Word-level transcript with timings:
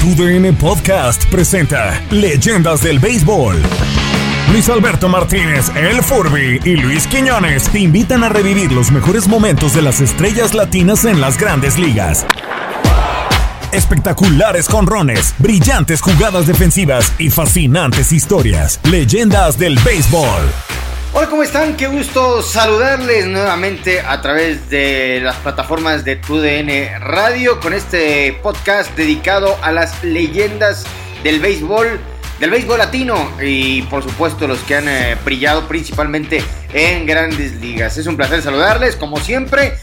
TUDN 0.00 0.56
Podcast 0.56 1.26
presenta 1.26 2.02
Leyendas 2.10 2.82
del 2.82 2.98
Béisbol. 2.98 3.60
Luis 4.50 4.66
Alberto 4.70 5.10
Martínez, 5.10 5.70
El 5.76 6.02
Furby 6.02 6.58
y 6.64 6.76
Luis 6.76 7.06
Quiñones 7.06 7.68
te 7.68 7.80
invitan 7.80 8.24
a 8.24 8.30
revivir 8.30 8.72
los 8.72 8.90
mejores 8.90 9.28
momentos 9.28 9.74
de 9.74 9.82
las 9.82 10.00
estrellas 10.00 10.54
latinas 10.54 11.04
en 11.04 11.20
las 11.20 11.36
grandes 11.36 11.78
ligas. 11.78 12.24
Espectaculares 13.72 14.70
conrones, 14.70 15.34
brillantes 15.36 16.00
jugadas 16.00 16.46
defensivas 16.46 17.12
y 17.18 17.28
fascinantes 17.28 18.10
historias. 18.10 18.80
Leyendas 18.84 19.58
del 19.58 19.78
Béisbol. 19.84 20.40
Hola, 21.12 21.28
¿cómo 21.28 21.42
están? 21.42 21.76
Qué 21.76 21.88
gusto 21.88 22.40
saludarles 22.40 23.26
nuevamente 23.26 24.00
a 24.00 24.22
través 24.22 24.70
de 24.70 25.18
las 25.20 25.34
plataformas 25.36 26.04
de 26.04 26.14
TUDN 26.14 27.00
Radio 27.00 27.58
con 27.58 27.72
este 27.72 28.38
podcast 28.40 28.94
dedicado 28.96 29.58
a 29.60 29.72
las 29.72 30.04
leyendas 30.04 30.84
del 31.24 31.40
béisbol, 31.40 31.98
del 32.38 32.50
béisbol 32.50 32.78
latino 32.78 33.28
y 33.42 33.82
por 33.82 34.04
supuesto 34.04 34.46
los 34.46 34.60
que 34.60 34.76
han 34.76 34.88
eh, 34.88 35.16
brillado 35.24 35.66
principalmente 35.66 36.44
en 36.72 37.06
grandes 37.06 37.54
ligas. 37.56 37.96
Es 37.96 38.06
un 38.06 38.16
placer 38.16 38.40
saludarles, 38.40 38.94
como 38.94 39.18
siempre. 39.18 39.74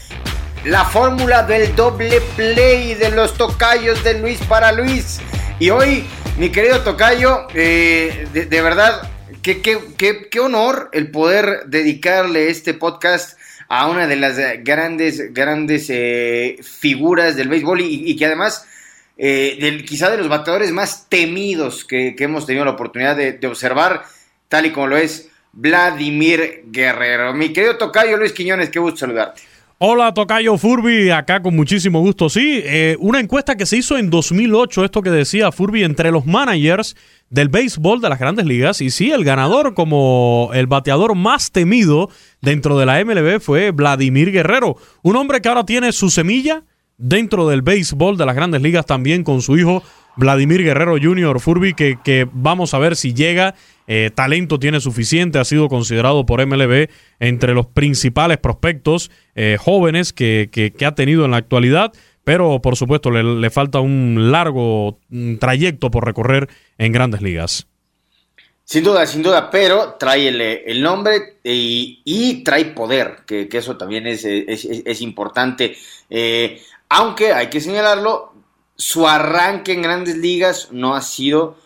La 0.64 0.86
fórmula 0.86 1.42
del 1.42 1.76
doble 1.76 2.22
play 2.36 2.94
de 2.94 3.10
los 3.10 3.34
tocayos 3.34 4.02
de 4.02 4.18
Luis 4.18 4.38
para 4.48 4.72
Luis. 4.72 5.20
Y 5.58 5.68
hoy, 5.68 6.06
mi 6.38 6.48
querido 6.48 6.80
tocayo, 6.80 7.48
eh, 7.52 8.26
de 8.32 8.62
verdad 8.62 9.10
Qué, 9.56 10.28
qué, 10.30 10.40
honor 10.40 10.90
el 10.92 11.10
poder 11.10 11.62
dedicarle 11.68 12.50
este 12.50 12.74
podcast 12.74 13.38
a 13.68 13.88
una 13.88 14.06
de 14.06 14.16
las 14.16 14.36
grandes, 14.62 15.32
grandes 15.32 15.86
eh, 15.88 16.58
figuras 16.62 17.34
del 17.34 17.48
béisbol 17.48 17.80
y, 17.80 18.14
que 18.14 18.26
además, 18.26 18.66
eh, 19.16 19.56
del, 19.58 19.86
quizá 19.86 20.10
de 20.10 20.18
los 20.18 20.28
bateadores 20.28 20.70
más 20.70 21.08
temidos 21.08 21.86
que, 21.86 22.14
hemos 22.18 22.44
tenido 22.44 22.66
la 22.66 22.72
oportunidad 22.72 23.16
de, 23.16 23.46
observar, 23.46 24.04
tal 24.50 24.66
y 24.66 24.70
como 24.70 24.86
lo 24.86 24.98
es 24.98 25.30
Vladimir 25.54 26.64
Guerrero. 26.66 27.32
Mi 27.32 27.50
querido 27.50 27.78
Tocayo 27.78 28.18
Luis 28.18 28.34
Quiñones, 28.34 28.68
qué 28.68 28.78
gusto 28.80 28.98
saludarte. 28.98 29.40
Hola, 29.80 30.12
Tocayo 30.12 30.58
Furby, 30.58 31.10
acá 31.10 31.40
con 31.40 31.54
muchísimo 31.54 32.00
gusto. 32.00 32.28
Sí, 32.28 32.60
eh, 32.64 32.96
una 32.98 33.20
encuesta 33.20 33.56
que 33.56 33.64
se 33.64 33.76
hizo 33.76 33.96
en 33.96 34.10
2008, 34.10 34.84
esto 34.84 35.02
que 35.02 35.10
decía 35.10 35.52
Furby, 35.52 35.84
entre 35.84 36.10
los 36.10 36.26
managers 36.26 36.96
del 37.30 37.48
béisbol 37.48 38.00
de 38.00 38.08
las 38.08 38.18
grandes 38.18 38.44
ligas. 38.44 38.80
Y 38.80 38.90
sí, 38.90 39.12
el 39.12 39.22
ganador 39.22 39.74
como 39.74 40.50
el 40.52 40.66
bateador 40.66 41.14
más 41.14 41.52
temido 41.52 42.10
dentro 42.40 42.76
de 42.76 42.86
la 42.86 43.04
MLB 43.04 43.38
fue 43.38 43.70
Vladimir 43.70 44.32
Guerrero, 44.32 44.74
un 45.02 45.14
hombre 45.14 45.40
que 45.40 45.48
ahora 45.48 45.64
tiene 45.64 45.92
su 45.92 46.10
semilla 46.10 46.64
dentro 46.96 47.46
del 47.46 47.62
béisbol 47.62 48.16
de 48.16 48.26
las 48.26 48.34
grandes 48.34 48.60
ligas 48.60 48.84
también 48.84 49.22
con 49.22 49.42
su 49.42 49.56
hijo 49.56 49.84
Vladimir 50.18 50.62
Guerrero 50.62 50.96
Jr. 51.00 51.40
Furby, 51.40 51.72
que, 51.72 51.98
que 52.04 52.28
vamos 52.30 52.74
a 52.74 52.78
ver 52.78 52.94
si 52.94 53.14
llega. 53.14 53.54
Eh, 53.86 54.10
talento 54.14 54.58
tiene 54.58 54.80
suficiente, 54.80 55.38
ha 55.38 55.44
sido 55.44 55.68
considerado 55.68 56.26
por 56.26 56.46
MLB 56.46 56.90
entre 57.20 57.54
los 57.54 57.66
principales 57.66 58.36
prospectos 58.36 59.10
eh, 59.34 59.56
jóvenes 59.58 60.12
que, 60.12 60.50
que 60.52 60.84
ha 60.84 60.94
tenido 60.94 61.24
en 61.24 61.30
la 61.30 61.38
actualidad 61.38 61.92
pero 62.28 62.60
por 62.60 62.76
supuesto 62.76 63.10
le, 63.10 63.48
falta 63.48 63.80
un 63.80 64.30
largo 64.30 64.98
trayecto 65.40 65.90
por 65.90 66.04
recorrer 66.04 66.46
en 66.76 66.92
grandes 66.92 67.22
ligas. 67.22 67.66
Sin 68.64 68.84
duda, 68.84 69.06
sin 69.06 69.22
duda, 69.22 69.48
pero 69.50 69.94
trae 69.98 70.28
el, 70.28 70.82
nombre 70.82 71.38
y, 71.42 72.44
trae 72.44 72.66
poder, 72.66 73.20
que, 73.26 73.48
eso 73.50 73.78
también 73.78 74.06
es, 74.06 74.26
es, 74.26 75.00
importante. 75.00 75.74
Eh, 76.10 76.60
aunque 76.90 77.32
hay 77.32 77.46
que 77.46 77.62
señalarlo, 77.62 78.27
su 78.78 79.06
arranque 79.06 79.72
en 79.72 79.82
grandes 79.82 80.16
ligas 80.16 80.68
no 80.70 80.94
ha 80.94 81.02
sido 81.02 81.58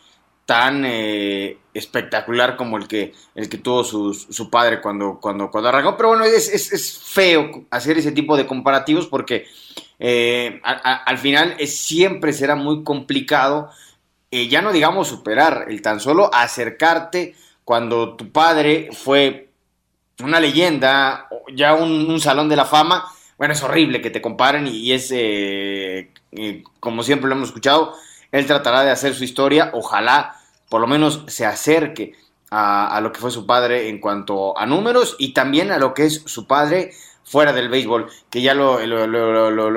tan 0.46 0.84
eh, 0.84 1.58
espectacular 1.74 2.56
como 2.56 2.76
el 2.76 2.88
que, 2.88 3.12
el 3.34 3.48
que 3.48 3.58
tuvo 3.58 3.84
su, 3.84 4.12
su 4.12 4.50
padre 4.50 4.80
cuando, 4.80 5.20
cuando, 5.20 5.50
cuando 5.50 5.68
arrancó. 5.68 5.96
Pero 5.96 6.08
bueno, 6.08 6.24
es, 6.24 6.48
es, 6.48 6.98
feo 6.98 7.66
hacer 7.70 7.98
ese 7.98 8.12
tipo 8.12 8.36
de 8.36 8.46
comparativos 8.46 9.06
porque 9.06 9.46
eh, 9.98 10.60
al 10.64 11.18
final 11.18 11.54
es, 11.58 11.78
siempre 11.78 12.32
será 12.32 12.56
muy 12.56 12.82
complicado, 12.82 13.70
eh, 14.30 14.48
ya 14.48 14.62
no 14.62 14.72
digamos 14.72 15.08
superar, 15.08 15.66
el 15.68 15.80
tan 15.82 16.00
solo 16.00 16.28
acercarte 16.34 17.36
cuando 17.64 18.16
tu 18.16 18.32
padre 18.32 18.88
fue 18.92 19.50
una 20.22 20.40
leyenda, 20.40 21.28
ya 21.54 21.74
un, 21.74 22.20
salón 22.20 22.48
de 22.48 22.56
la 22.56 22.64
fama. 22.64 23.04
Bueno, 23.42 23.54
es 23.54 23.62
horrible 23.64 24.00
que 24.00 24.10
te 24.10 24.22
comparen 24.22 24.68
y, 24.68 24.92
es, 24.92 25.10
eh, 25.12 26.10
como 26.78 27.02
siempre 27.02 27.28
lo 27.28 27.34
hemos 27.34 27.48
escuchado, 27.48 27.92
él 28.30 28.46
tratará 28.46 28.84
de 28.84 28.92
hacer 28.92 29.16
su 29.16 29.24
historia, 29.24 29.70
ojalá 29.72 30.36
por 30.68 30.80
lo 30.80 30.86
menos 30.86 31.24
se 31.26 31.44
acerque 31.44 32.14
a, 32.52 33.00
lo 33.02 33.10
que 33.10 33.18
fue 33.18 33.32
su 33.32 33.44
padre 33.44 33.88
en 33.88 33.98
cuanto 33.98 34.56
a 34.56 34.64
números 34.64 35.16
y 35.18 35.34
también 35.34 35.72
a 35.72 35.78
lo 35.78 35.92
que 35.92 36.04
es 36.04 36.22
su 36.24 36.46
padre 36.46 36.92
fuera 37.24 37.52
del 37.52 37.68
béisbol, 37.68 38.08
que 38.30 38.42
ya 38.42 38.54
lo, 38.54 38.78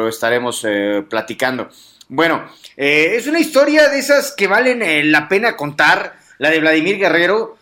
estaremos 0.07 0.63
eh, 0.63 1.03
platicando. 1.09 1.67
Bueno, 2.07 2.47
eh, 2.77 3.15
es 3.15 3.25
una 3.25 3.39
historia 3.39 3.89
de 3.89 3.97
esas 3.97 4.31
que 4.31 4.45
valen 4.45 4.83
eh, 4.83 5.03
la 5.05 5.27
pena 5.27 5.57
contar, 5.57 6.19
la 6.37 6.51
de 6.51 6.59
Vladimir 6.59 6.99
Guerrero, 6.99 7.57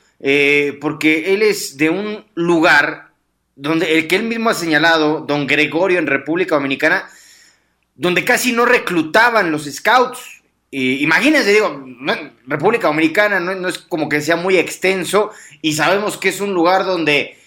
porque 0.81 1.34
él 1.34 1.44
es 1.44 1.78
de 1.78 1.90
un 1.90 2.25
lugar 2.35 3.12
donde 3.56 3.97
el 3.97 4.08
que 4.08 4.16
él 4.16 4.24
mismo 4.24 4.50
ha 4.50 4.53
señalado, 4.53 5.22
don 5.22 5.47
Gregorio 5.47 6.00
en 6.00 6.08
República 6.08 6.56
Dominicana, 6.56 7.09
donde 7.96 8.24
casi 8.24 8.52
no 8.52 8.66
reclutaban 8.66 9.52
los 9.52 9.66
scouts. 9.66 10.41
imagínense, 10.72 11.53
digo, 11.53 11.86
República 12.47 12.88
Dominicana 12.88 13.40
no, 13.40 13.68
es 13.68 13.78
como 13.78 14.09
que 14.09 14.22
sea 14.22 14.36
muy 14.36 14.58
extenso 14.58 15.31
y 15.62 15.74
sabemos 15.74 16.18
que 16.18 16.30
es 16.30 16.41
un 16.41 16.53
lugar 16.53 16.86
donde 16.86 17.38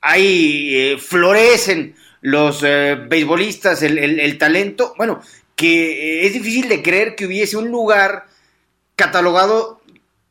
ahí 0.00 0.74
eh, 0.74 0.98
florecen 0.98 1.94
los 2.20 2.62
eh, 2.64 2.96
beisbolistas, 3.08 3.82
el, 3.82 4.38
talento, 4.38 4.94
bueno, 4.96 5.20
que 5.54 6.22
eh, 6.22 6.26
es 6.26 6.32
difícil 6.32 6.68
de 6.68 6.82
creer 6.82 7.14
que 7.14 7.26
hubiese 7.26 7.56
un 7.56 7.68
lugar 7.68 8.26
catalogado 8.96 9.80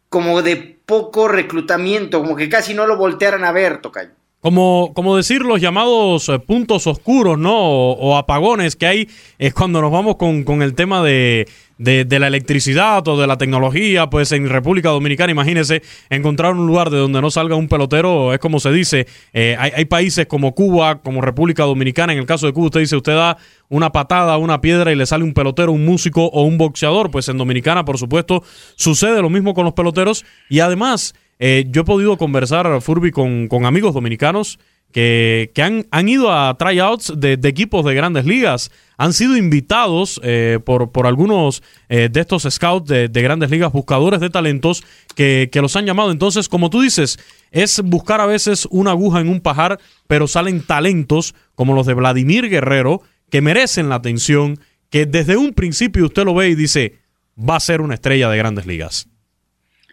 como 0.09 0.41
de 0.41 0.77
poco 0.85 1.27
reclutamiento, 1.27 2.21
como 2.21 2.35
que 2.35 2.49
casi 2.49 2.73
no 2.73 2.87
lo 2.87 2.97
voltearan 2.97 3.43
a 3.43 3.51
ver, 3.51 3.81
Tocayo. 3.81 4.11
Como, 4.39 4.93
como 4.93 5.17
decir 5.17 5.41
los 5.41 5.59
llamados 5.59 6.31
puntos 6.45 6.87
oscuros, 6.87 7.37
¿no? 7.39 7.57
O, 7.57 8.17
apagones 8.17 8.75
que 8.75 8.85
hay 8.85 9.09
es 9.39 9.53
cuando 9.53 9.81
nos 9.81 9.91
vamos 9.91 10.15
con, 10.15 10.43
con 10.43 10.61
el 10.61 10.75
tema 10.75 11.03
de, 11.03 11.47
de, 11.77 12.19
la 12.19 12.27
electricidad 12.27 13.07
o 13.07 13.19
de 13.19 13.27
la 13.27 13.37
tecnología, 13.37 14.09
pues 14.09 14.31
en 14.31 14.49
República 14.49 14.89
Dominicana, 14.89 15.31
imagínese, 15.31 15.81
encontrar 16.09 16.53
un 16.53 16.65
lugar 16.65 16.89
de 16.89 16.97
donde 16.97 17.21
no 17.21 17.29
salga 17.29 17.55
un 17.55 17.67
pelotero, 17.67 18.33
es 18.33 18.39
como 18.39 18.59
se 18.59 18.71
dice, 18.71 19.07
eh, 19.33 19.55
hay, 19.59 19.85
países 19.85 20.25
como 20.25 20.53
Cuba, 20.53 21.01
como 21.01 21.21
República 21.21 21.63
Dominicana, 21.63 22.13
en 22.13 22.19
el 22.19 22.25
caso 22.25 22.47
de 22.47 22.53
Cuba 22.53 22.67
usted 22.67 22.79
dice, 22.81 22.95
usted 22.95 23.15
da 23.15 23.37
una 23.69 23.91
patada, 23.91 24.37
una 24.37 24.61
piedra 24.61 24.91
y 24.91 24.95
le 24.95 25.05
sale 25.05 25.23
un 25.23 25.33
pelotero, 25.33 25.71
un 25.71 25.85
músico 25.85 26.25
o 26.25 26.43
un 26.43 26.57
boxeador, 26.57 27.11
pues 27.11 27.29
en 27.29 27.37
Dominicana, 27.37 27.85
por 27.85 27.97
supuesto, 27.97 28.43
sucede 28.75 29.21
lo 29.21 29.29
mismo 29.29 29.53
con 29.53 29.65
los 29.65 29.73
peloteros 29.73 30.25
y 30.49 30.59
además 30.59 31.13
eh, 31.39 31.65
yo 31.69 31.81
he 31.81 31.85
podido 31.85 32.17
conversar, 32.17 32.81
Furby, 32.81 33.11
con, 33.11 33.47
con 33.47 33.65
amigos 33.65 33.93
dominicanos, 33.93 34.59
que, 34.91 35.51
han, 35.57 35.85
han, 35.91 36.09
ido 36.09 36.31
a 36.31 36.57
tryouts 36.57 37.13
de, 37.17 37.37
de, 37.37 37.49
equipos 37.49 37.85
de 37.85 37.93
grandes 37.93 38.25
ligas, 38.25 38.71
han 38.97 39.13
sido 39.13 39.37
invitados 39.37 40.19
eh, 40.23 40.59
por, 40.63 40.91
por, 40.91 41.05
algunos 41.05 41.61
eh, 41.89 42.09
de 42.11 42.21
estos 42.21 42.47
scouts 42.49 42.87
de, 42.87 43.07
grandes 43.09 43.51
ligas, 43.51 43.71
buscadores 43.71 44.19
de 44.19 44.29
talentos, 44.29 44.83
que, 45.15 45.49
los 45.53 45.75
han 45.75 45.85
llamado. 45.85 46.11
Entonces, 46.11 46.49
como 46.49 46.69
tú 46.69 46.81
dices, 46.81 47.19
es 47.51 47.81
buscar 47.81 48.21
a 48.21 48.25
veces 48.25 48.67
una 48.71 48.91
aguja 48.91 49.19
en 49.19 49.29
un 49.29 49.41
pajar, 49.41 49.79
pero 50.07 50.27
salen 50.27 50.65
talentos 50.65 51.35
como 51.53 51.75
los 51.75 51.85
de 51.85 51.93
Vladimir 51.93 52.49
Guerrero, 52.49 53.01
que 53.29 53.41
merecen 53.41 53.89
la 53.89 53.95
atención, 53.95 54.59
que 54.89 55.05
desde 55.05 55.37
un 55.37 55.53
principio 55.53 56.05
usted 56.05 56.23
lo 56.23 56.33
ve 56.33 56.49
y 56.49 56.55
dice, 56.55 56.95
va 57.37 57.57
a 57.57 57.59
ser 57.59 57.81
una 57.81 57.95
estrella 57.95 58.29
de 58.29 58.37
grandes 58.37 58.65
ligas. 58.65 59.09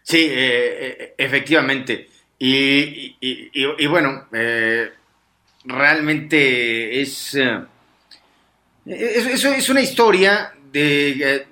Sí, 0.05 0.29
eh, 0.31 1.15
efectivamente. 1.17 2.09
Y, 2.39 3.87
bueno, 3.87 4.27
eh, 4.33 4.91
realmente 5.65 7.01
es, 7.01 7.35
eh, 7.35 7.65
es, 8.85 9.45
es, 9.45 9.69
una 9.71 9.81
historia 9.81 10.53
de, 10.71 11.47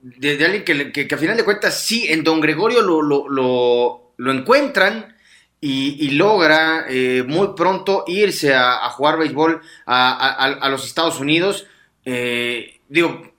de, 0.00 0.44
alguien 0.44 0.64
que, 0.64 1.08
que, 1.08 1.12
a 1.12 1.18
final 1.18 1.36
de 1.36 1.44
cuentas 1.44 1.82
sí, 1.82 2.06
en 2.08 2.22
Don 2.22 2.40
Gregorio 2.40 2.82
lo, 2.82 3.02
lo, 3.02 4.12
lo, 4.16 4.32
encuentran 4.32 5.16
y, 5.60 6.10
logra 6.10 6.86
eh, 6.88 7.24
muy 7.26 7.48
pronto 7.56 8.04
irse 8.06 8.54
a, 8.54 8.88
jugar 8.90 9.18
béisbol 9.18 9.60
a, 9.86 10.68
los 10.70 10.86
Estados 10.86 11.18
Unidos. 11.18 11.66
digo, 12.04 13.32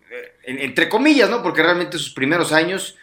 entre 0.44 0.90
comillas, 0.90 1.30
¿no? 1.30 1.42
Porque 1.42 1.64
realmente 1.64 1.98
sus 1.98 2.14
primeros 2.14 2.52
años 2.52 2.98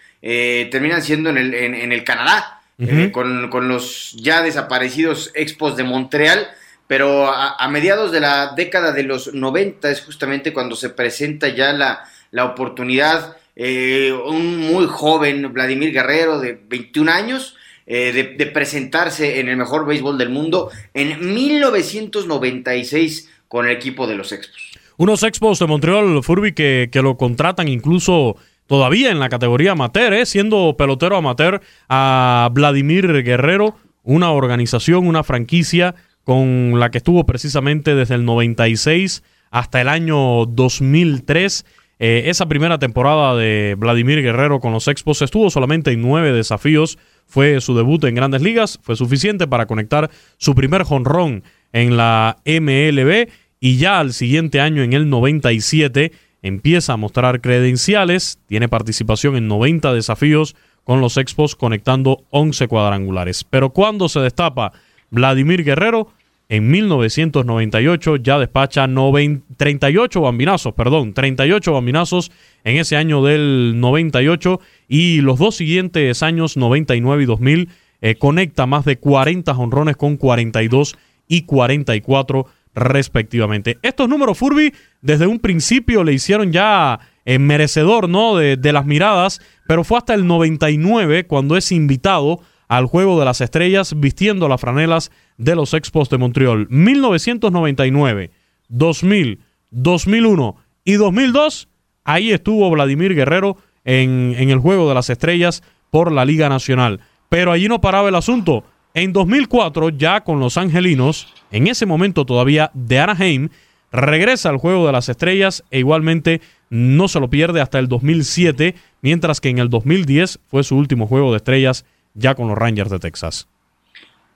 terminan 0.70 1.02
siendo 1.02 1.30
en 1.30 1.38
el, 1.38 1.54
en 1.54 1.92
el 1.92 2.04
Canadá. 2.04 2.56
Eh, 2.78 3.10
con, 3.10 3.68
los 3.68 4.12
ya 4.18 4.42
desaparecidos 4.42 5.30
Expos 5.34 5.78
de 5.78 5.84
Montreal, 5.84 6.46
pero 6.86 7.32
a, 7.32 7.66
mediados 7.68 8.12
de 8.12 8.20
la 8.20 8.52
década 8.54 8.92
de 8.92 9.02
los 9.02 9.32
90 9.32 9.90
es 9.90 10.02
justamente 10.02 10.52
cuando 10.52 10.76
se 10.76 10.90
presenta 10.90 11.48
ya 11.48 11.72
la, 11.72 12.04
la 12.32 12.44
oportunidad 12.44 13.38
eh, 13.56 14.12
un 14.12 14.58
muy 14.58 14.84
joven 14.86 15.54
Vladimir 15.54 15.90
Guerrero 15.90 16.38
de 16.38 16.60
21 16.68 17.10
años, 17.10 17.56
de, 17.86 18.34
de, 18.36 18.46
presentarse 18.46 19.38
en 19.38 19.48
el 19.48 19.56
mejor 19.56 19.86
béisbol 19.86 20.18
del 20.18 20.28
mundo 20.28 20.72
en 20.92 21.34
1996 21.34 23.30
con 23.46 23.66
el 23.66 23.72
equipo 23.76 24.08
de 24.08 24.16
los 24.16 24.32
Expos. 24.32 24.72
Unos 24.96 25.22
Expos 25.22 25.60
de 25.60 25.66
Montreal, 25.68 26.20
Furby, 26.24 26.52
que, 26.52 26.88
que 26.90 27.00
lo 27.00 27.16
contratan 27.16 27.68
incluso 27.68 28.36
todavía 28.66 29.10
en 29.10 29.18
la 29.18 29.28
categoría 29.28 29.72
amateur, 29.72 30.12
¿eh? 30.12 30.26
siendo 30.26 30.76
pelotero 30.76 31.16
amateur 31.16 31.60
a 31.88 32.50
Vladimir 32.52 33.22
Guerrero, 33.22 33.76
una 34.02 34.30
organización, 34.30 35.06
una 35.06 35.24
franquicia 35.24 35.94
con 36.24 36.78
la 36.78 36.90
que 36.90 36.98
estuvo 36.98 37.24
precisamente 37.24 37.94
desde 37.94 38.14
el 38.14 38.24
96 38.24 39.22
hasta 39.50 39.80
el 39.80 39.88
año 39.88 40.46
2003. 40.46 41.64
Eh, 41.98 42.24
esa 42.26 42.46
primera 42.46 42.78
temporada 42.78 43.34
de 43.36 43.74
Vladimir 43.78 44.22
Guerrero 44.22 44.60
con 44.60 44.72
los 44.72 44.86
Expos 44.86 45.22
estuvo 45.22 45.48
solamente 45.50 45.92
en 45.92 46.02
nueve 46.02 46.32
desafíos. 46.32 46.98
Fue 47.26 47.60
su 47.60 47.76
debut 47.76 48.04
en 48.04 48.14
grandes 48.14 48.42
ligas, 48.42 48.78
fue 48.82 48.96
suficiente 48.96 49.46
para 49.46 49.66
conectar 49.66 50.10
su 50.36 50.54
primer 50.54 50.82
jonrón 50.82 51.42
en 51.72 51.96
la 51.96 52.38
MLB 52.44 53.28
y 53.60 53.78
ya 53.78 54.00
al 54.00 54.12
siguiente 54.12 54.60
año, 54.60 54.82
en 54.82 54.92
el 54.92 55.08
97, 55.08 56.12
empieza 56.46 56.92
a 56.92 56.96
mostrar 56.96 57.40
credenciales, 57.40 58.38
tiene 58.46 58.68
participación 58.68 59.36
en 59.36 59.48
90 59.48 59.92
desafíos 59.92 60.54
con 60.84 61.00
los 61.00 61.16
Expos 61.16 61.56
conectando 61.56 62.24
11 62.30 62.68
cuadrangulares. 62.68 63.44
Pero 63.44 63.70
cuando 63.70 64.08
se 64.08 64.20
destapa 64.20 64.72
Vladimir 65.10 65.64
Guerrero, 65.64 66.08
en 66.48 66.70
1998 66.70 68.16
ya 68.16 68.38
despacha 68.38 68.86
38 68.86 70.20
bambinazos, 70.20 70.74
perdón, 70.74 71.12
38 71.12 71.72
bambinazos 71.72 72.30
en 72.62 72.76
ese 72.76 72.96
año 72.96 73.24
del 73.24 73.80
98 73.80 74.60
y 74.88 75.22
los 75.22 75.40
dos 75.40 75.56
siguientes 75.56 76.22
años, 76.22 76.56
99 76.56 77.24
y 77.24 77.26
2000, 77.26 77.68
eh, 78.00 78.14
conecta 78.14 78.66
más 78.66 78.84
de 78.84 78.98
40 78.98 79.50
honrones 79.52 79.96
con 79.96 80.16
42 80.16 80.96
y 81.26 81.42
44 81.42 82.46
respectivamente. 82.76 83.78
Estos 83.82 84.08
números 84.08 84.38
Furby 84.38 84.72
desde 85.00 85.26
un 85.26 85.40
principio 85.40 86.04
le 86.04 86.12
hicieron 86.12 86.52
ya 86.52 87.00
eh, 87.24 87.40
merecedor 87.40 88.08
¿no? 88.08 88.36
De, 88.36 88.72
las 88.72 88.86
miradas, 88.86 89.40
pero 89.66 89.82
fue 89.82 89.98
hasta 89.98 90.14
el 90.14 90.26
99 90.26 91.26
cuando 91.26 91.56
es 91.56 91.72
invitado 91.72 92.40
al 92.68 92.86
Juego 92.86 93.18
de 93.18 93.24
las 93.24 93.40
Estrellas 93.40 93.98
vistiendo 93.98 94.48
las 94.48 94.60
franelas 94.60 95.10
de 95.38 95.56
los 95.56 95.72
Expos 95.72 96.10
de 96.10 96.18
Montreal. 96.18 96.66
1999, 96.68 98.30
2000, 98.68 99.40
2001 99.70 100.56
y 100.84 100.92
2002, 100.94 101.68
ahí 102.04 102.30
estuvo 102.30 102.70
Vladimir 102.70 103.14
Guerrero 103.14 103.56
en 103.84 104.50
el 104.50 104.58
Juego 104.58 104.88
de 104.88 104.94
las 104.94 105.10
Estrellas 105.10 105.62
por 105.90 106.12
la 106.12 106.24
Liga 106.24 106.48
Nacional. 106.48 107.00
Pero 107.28 107.52
allí 107.52 107.68
no 107.68 107.80
paraba 107.80 108.08
el 108.08 108.16
asunto. 108.16 108.64
En 108.96 109.12
2004, 109.12 109.90
ya 109.90 110.22
con 110.22 110.40
los 110.40 110.56
Angelinos, 110.56 111.30
en 111.50 111.66
ese 111.66 111.84
momento 111.84 112.24
todavía 112.24 112.70
de 112.72 112.98
Anaheim, 112.98 113.50
regresa 113.92 114.48
al 114.48 114.56
Juego 114.56 114.86
de 114.86 114.92
las 114.92 115.10
Estrellas 115.10 115.62
e 115.70 115.80
igualmente 115.80 116.40
no 116.70 117.06
se 117.06 117.20
lo 117.20 117.28
pierde 117.28 117.60
hasta 117.60 117.78
el 117.78 117.88
2007, 117.88 118.74
mientras 119.02 119.42
que 119.42 119.50
en 119.50 119.58
el 119.58 119.68
2010 119.68 120.40
fue 120.46 120.64
su 120.64 120.78
último 120.78 121.06
Juego 121.06 121.30
de 121.30 121.36
Estrellas 121.36 121.84
ya 122.14 122.34
con 122.34 122.48
los 122.48 122.56
Rangers 122.56 122.88
de 122.88 122.98
Texas. 122.98 123.46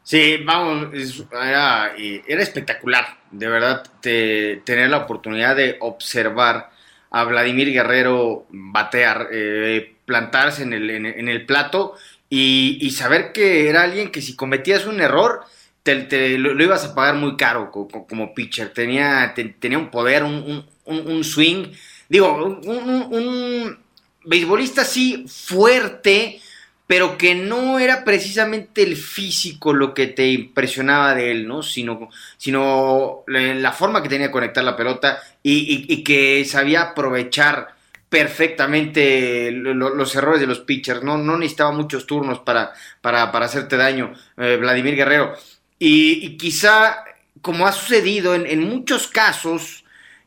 Sí, 0.03 0.37
vamos, 0.45 0.89
era, 1.33 1.95
espectacular, 2.29 3.17
de 3.31 3.49
verdad, 3.49 3.83
tener 4.03 4.91
la 4.91 4.99
oportunidad 4.99 5.57
de 5.57 5.79
observar 5.81 6.69
a 7.11 7.25
Vladimir 7.25 7.73
Guerrero 7.73 8.45
batear, 8.51 9.29
eh, 9.33 9.95
plantarse 10.05 10.65
en 10.65 10.75
el, 10.75 10.91
en, 10.91 11.29
el 11.29 11.47
plato 11.47 11.95
y, 12.33 12.91
saber 12.93 13.33
que 13.33 13.69
era 13.69 13.83
alguien 13.83 14.13
que 14.13 14.23
si 14.23 14.37
cometías 14.37 14.87
un 14.87 15.01
error, 15.01 15.41
te, 15.83 16.39
lo, 16.39 16.63
ibas 16.63 16.85
a 16.85 16.95
pagar 16.95 17.17
muy 17.17 17.37
caro 17.37 17.73
como, 17.73 18.33
pitcher. 18.35 18.73
Tenía, 18.73 19.35
tenía 19.59 19.79
un 19.79 19.91
poder, 19.91 20.23
un, 20.23 21.25
swing. 21.25 21.73
Digo, 22.09 22.61
un, 22.65 23.79
beisbolista 24.25 24.83
así 24.83 25.25
fuerte, 25.27 26.41
pero 26.87 27.19
que 27.19 27.35
no 27.35 27.81
era 27.81 28.05
precisamente 28.05 28.85
el 28.85 28.97
físico 28.97 29.73
lo 29.73 29.93
que 29.93 30.07
te 30.07 30.31
impresionaba 30.31 31.17
de 31.17 31.33
él, 31.33 31.49
¿no? 31.49 31.65
Sino, 31.65 32.11
sino 32.37 33.25
la 33.27 33.73
forma 33.73 34.03
que 34.03 34.09
tenía 34.09 34.29
de 34.29 34.33
conectar 34.33 34.63
la 34.63 34.77
pelota 34.77 35.21
y, 35.43 36.05
que 36.05 36.45
sabía 36.45 36.83
aprovechar 36.83 37.80
perfectamente 38.11 39.53
los 39.53 40.15
errores 40.17 40.41
de 40.41 40.49
los 40.49 40.59
pitchers, 40.61 41.03
no, 41.03 41.17
no 41.17 41.39
necesitaba 41.39 41.71
muchos 41.71 42.07
turnos 42.07 42.41
para, 42.41 42.73
para, 43.01 43.31
hacerte 43.31 43.77
daño, 43.77 44.13
eh, 44.37 44.59
Vladimir 44.61 44.97
Guerrero. 44.97 45.35
Y, 45.79 46.37
quizá, 46.37 47.05
como 47.41 47.67
ha 47.67 47.73
sucedido 47.73 48.35
en, 48.35 48.69
muchos 48.69 49.07
casos 49.07 49.85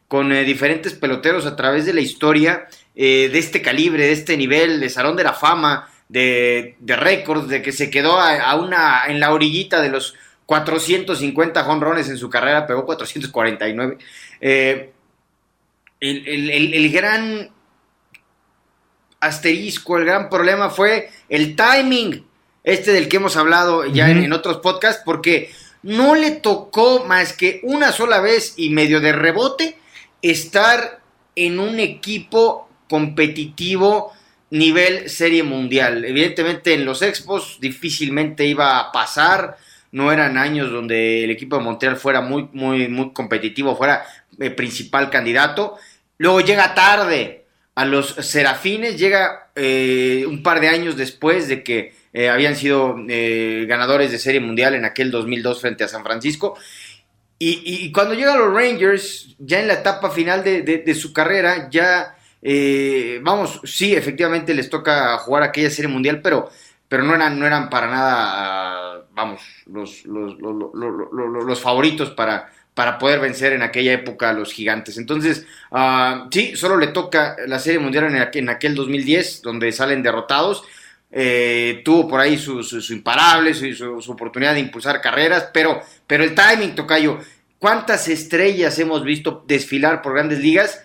con 0.07 0.31
eh, 0.31 0.45
diferentes 0.45 0.93
peloteros 0.93 1.45
a 1.45 1.57
través 1.57 1.85
de 1.85 1.93
la 1.93 1.99
historia, 1.99 2.67
eh, 2.95 3.29
de 3.31 3.37
este 3.37 3.61
calibre, 3.61 4.05
de 4.05 4.13
este 4.13 4.37
nivel, 4.37 4.79
de 4.79 4.89
Salón 4.89 5.17
de 5.17 5.25
la 5.25 5.33
Fama, 5.33 5.89
de, 6.07 6.77
de 6.79 6.95
récords, 6.95 7.49
de 7.49 7.61
que 7.61 7.73
se 7.73 7.89
quedó 7.89 8.17
a, 8.17 8.55
una, 8.55 9.03
en 9.07 9.19
la 9.19 9.33
orillita 9.33 9.81
de 9.81 9.89
los 9.89 10.15
450 10.45 11.63
jonrones 11.63 12.07
en 12.07 12.17
su 12.17 12.29
carrera, 12.29 12.65
pegó 12.65 12.85
449. 12.85 13.97
Eh, 14.39 14.93
el, 15.99 16.91
gran 16.91 17.49
asterisco, 19.25 19.97
el 19.97 20.05
gran 20.05 20.29
problema 20.29 20.69
fue 20.69 21.09
el 21.29 21.55
timing, 21.55 22.25
este 22.63 22.91
del 22.91 23.09
que 23.09 23.17
hemos 23.17 23.35
hablado 23.35 23.85
ya 23.85 24.09
en, 24.09 24.23
en, 24.23 24.33
otros 24.33 24.57
podcasts, 24.57 25.01
porque 25.03 25.51
no 25.81 26.15
le 26.15 26.31
tocó 26.31 27.05
más 27.05 27.33
que 27.33 27.59
una 27.63 27.91
sola 27.91 28.21
vez 28.21 28.53
y 28.57 28.69
medio 28.69 29.01
de 29.01 29.11
rebote 29.11 29.77
estar 30.21 31.01
en 31.35 31.59
un 31.59 31.79
equipo 31.79 32.69
competitivo 32.89 34.13
nivel 34.53 35.09
serie 35.09 35.41
mundial. 35.41 36.05
Evidentemente 36.05 36.75
en 36.75 36.85
los 36.85 37.01
expos 37.01 37.57
difícilmente 37.59 38.45
iba 38.45 38.79
a 38.79 38.91
pasar, 38.91 39.57
no 39.91 40.11
eran 40.11 40.37
años 40.37 40.71
donde 40.71 41.23
el 41.23 41.31
equipo 41.31 41.57
de 41.57 41.63
Montreal 41.63 41.97
fuera 41.97 42.21
muy, 42.21 42.47
muy, 42.53 42.87
muy 42.87 43.11
competitivo, 43.13 43.75
fuera 43.75 44.05
el 44.39 44.47
eh, 44.47 44.51
principal 44.51 45.09
candidato. 45.09 45.77
Luego 46.19 46.41
llega 46.41 46.75
tarde 46.75 47.42
a 47.75 47.85
los 47.85 48.15
Serafines, 48.15 48.97
llega 48.97 49.51
eh, 49.55 50.25
un 50.27 50.43
par 50.43 50.59
de 50.59 50.69
años 50.69 50.95
después 50.95 51.47
de 51.47 51.63
que 51.63 51.93
eh, 52.13 52.29
habían 52.29 52.55
sido 52.55 52.95
ganadores 52.97 54.11
de 54.11 54.19
serie 54.19 54.39
mundial 54.39 54.75
en 54.75 54.85
aquel 54.85 55.09
2002 55.09 55.61
frente 55.61 55.83
a 55.83 55.87
San 55.87 56.03
Francisco. 56.03 56.57
Y, 57.39 57.91
cuando 57.91 58.13
llega 58.13 58.35
a 58.35 58.37
los 58.37 58.53
Rangers, 58.53 59.35
ya 59.37 59.59
en 59.59 59.67
la 59.67 59.73
etapa 59.73 60.09
final 60.11 60.45
de 60.45 60.95
su 60.95 61.11
carrera, 61.11 61.67
ya 61.69 62.15
eh, 62.45 63.21
vamos, 63.23 63.61
sí, 63.63 63.95
efectivamente 63.95 64.53
les 64.53 64.69
toca 64.69 65.17
jugar 65.19 65.43
aquella 65.43 65.69
serie 65.69 65.89
mundial, 65.89 66.19
pero, 66.21 66.49
pero 66.89 67.03
no, 67.03 67.15
eran, 67.15 67.39
no 67.39 67.45
eran 67.45 67.69
para 67.69 67.87
nada, 67.87 69.05
vamos, 69.13 69.41
los, 69.65 70.03
los, 70.05 71.61
favoritos 71.61 72.11
para, 72.11 72.51
para 72.73 72.97
poder 72.97 73.19
vencer 73.19 73.53
en 73.53 73.61
aquella 73.61 73.93
época 73.93 74.29
a 74.29 74.33
los 74.33 74.51
gigantes. 74.51 74.97
Entonces, 74.97 75.45
uh, 75.71 76.27
sí, 76.31 76.55
solo 76.55 76.77
le 76.77 76.87
toca 76.87 77.35
la 77.47 77.59
serie 77.59 77.79
mundial 77.79 78.05
en 78.05 78.17
aquel, 78.17 78.43
en 78.43 78.49
aquel 78.49 78.75
2010, 78.75 79.41
donde 79.41 79.71
salen 79.71 80.03
derrotados. 80.03 80.63
Eh, 81.11 81.81
tuvo 81.85 82.07
por 82.07 82.19
ahí 82.19 82.37
su, 82.37 82.63
su, 82.63 82.93
imparable, 82.93 83.53
su, 83.53 84.01
su, 84.01 84.11
oportunidad 84.11 84.55
de 84.55 84.61
impulsar 84.61 84.99
carreras, 84.99 85.49
pero, 85.53 85.79
pero 86.07 86.23
el 86.23 86.33
timing, 86.33 86.73
Tocayo, 86.73 87.19
¿cuántas 87.59 88.07
estrellas 88.07 88.79
hemos 88.79 89.03
visto 89.03 89.43
desfilar 89.47 90.01
por 90.01 90.13
grandes 90.13 90.39
ligas? 90.39 90.83